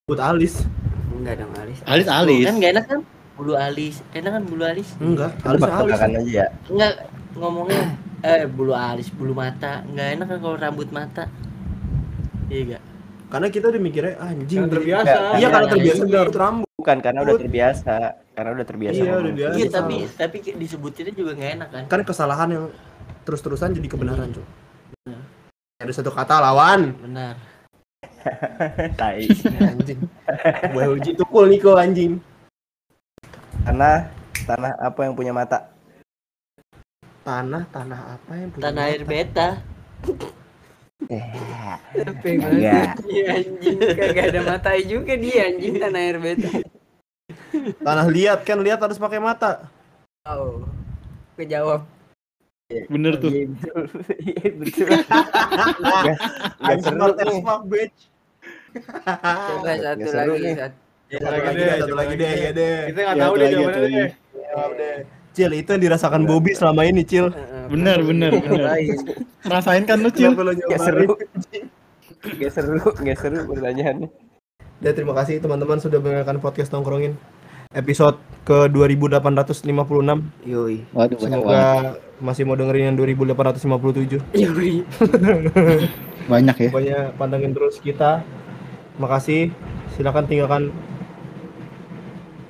[0.00, 0.54] Rambut alis.
[1.10, 1.78] Enggak dong alis.
[1.84, 2.44] Alis alis.
[2.44, 3.00] kan gak enak kan
[3.34, 5.98] bulu alis enak kan bulu alis Enggak, alis alis.
[5.98, 6.46] aja ya.
[6.70, 11.26] enggak ngomongnya eh bulu alis bulu mata nggak enak kan kalau rambut mata
[12.46, 12.82] iya gak
[13.26, 14.62] Karena kita udah mikirnya ah, anjing.
[14.62, 15.18] Jadi- terbiasa.
[15.34, 16.14] Iya, kalau Iya, terbiasa iya.
[16.14, 16.68] rambut rambut.
[16.78, 17.96] Bukan karena udah terbiasa.
[18.30, 18.94] Karena udah terbiasa.
[18.96, 19.54] Iya, udah biasa.
[19.58, 22.64] iya tapi tapi disebutinnya juga nggak enak kan Kan kesalahan yang
[23.26, 24.46] terus-terusan jadi kebenaran, Cuk.
[25.84, 26.96] Ada satu kata lawan.
[26.96, 27.36] benar
[29.00, 29.20] Tai.
[29.60, 30.00] Anjing.
[30.72, 32.16] Gue uji tukul Niko anjing.
[33.68, 34.08] Tanah
[34.48, 35.68] tanah apa yang punya mata?
[37.20, 39.12] Tanah, tanah apa yang punya tanah air mata?
[39.12, 39.48] beta
[42.00, 42.80] Apa yang Iya.
[43.04, 46.50] Iya anjing kagak ada mata juga dia anjing tanah air beta.
[47.84, 49.68] Tanah liat kan lihat harus pakai mata.
[50.24, 50.64] Oh.
[51.36, 51.84] Kejawab.
[52.68, 53.28] Bener tuh.
[53.28, 54.88] Iya betul.
[56.64, 57.40] Iya seru nih.
[57.44, 57.98] fuck, bitch.
[58.74, 60.50] Coba satu Nggak seru lagi.
[60.56, 60.82] satu-
[61.14, 62.32] Satu lagi deh, satu lagi deh, deh.
[62.40, 62.76] ya deh.
[62.90, 64.06] Kita nggak tahu satu deh jawabannya
[64.48, 64.98] satu deh.
[65.34, 67.26] Cil, itu yang dirasakan Bobby selama ini, Cil.
[67.66, 68.64] Bener, bener, bener.
[69.44, 70.30] Rasain kan lu, Cil?
[70.70, 71.18] Gak seru.
[72.38, 74.08] Gak seru, gak seru pertanyaannya.
[74.78, 77.18] Dan terima kasih teman-teman sudah mendengarkan podcast nongkrongin
[77.74, 80.22] episode ke 2856.
[80.46, 80.86] Yoi.
[80.90, 81.94] Waduh, banyak Semoga banget.
[82.22, 84.22] masih mau dengerin yang 2857.
[84.32, 84.72] Yoi.
[86.32, 86.68] Banyak ya.
[86.72, 88.24] Pokoknya pantengin terus kita.
[88.96, 89.52] Makasih.
[89.92, 90.72] Silakan tinggalkan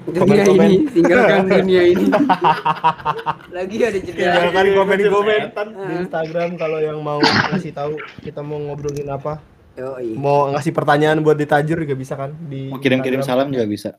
[0.04, 0.68] Dunia Komen-komen.
[0.68, 2.04] ini, tinggalkan dunia ini.
[3.56, 4.20] Lagi ada jeda.
[4.20, 5.68] tinggalkan komen-komen Setan.
[5.72, 9.40] di Instagram kalau yang mau ngasih tahu kita mau ngobrolin apa.
[9.80, 10.12] Yoi.
[10.12, 13.90] Mau ngasih pertanyaan buat ditajur juga bisa kan di Mau kirim-kirim salam juga bisa.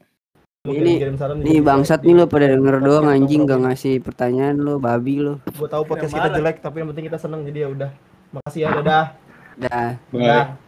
[0.66, 0.97] Ini-
[1.45, 1.68] Nih bisa.
[1.70, 5.38] bangsat nih lo pada denger doang anjing gak ngasih pertanyaan lo babi lo.
[5.45, 7.89] Gue tahu podcast kita jelek tapi yang penting kita seneng jadi ya udah.
[8.34, 9.05] Makasih ya, dadah.
[9.55, 9.89] Dah.
[10.11, 10.64] Dadah.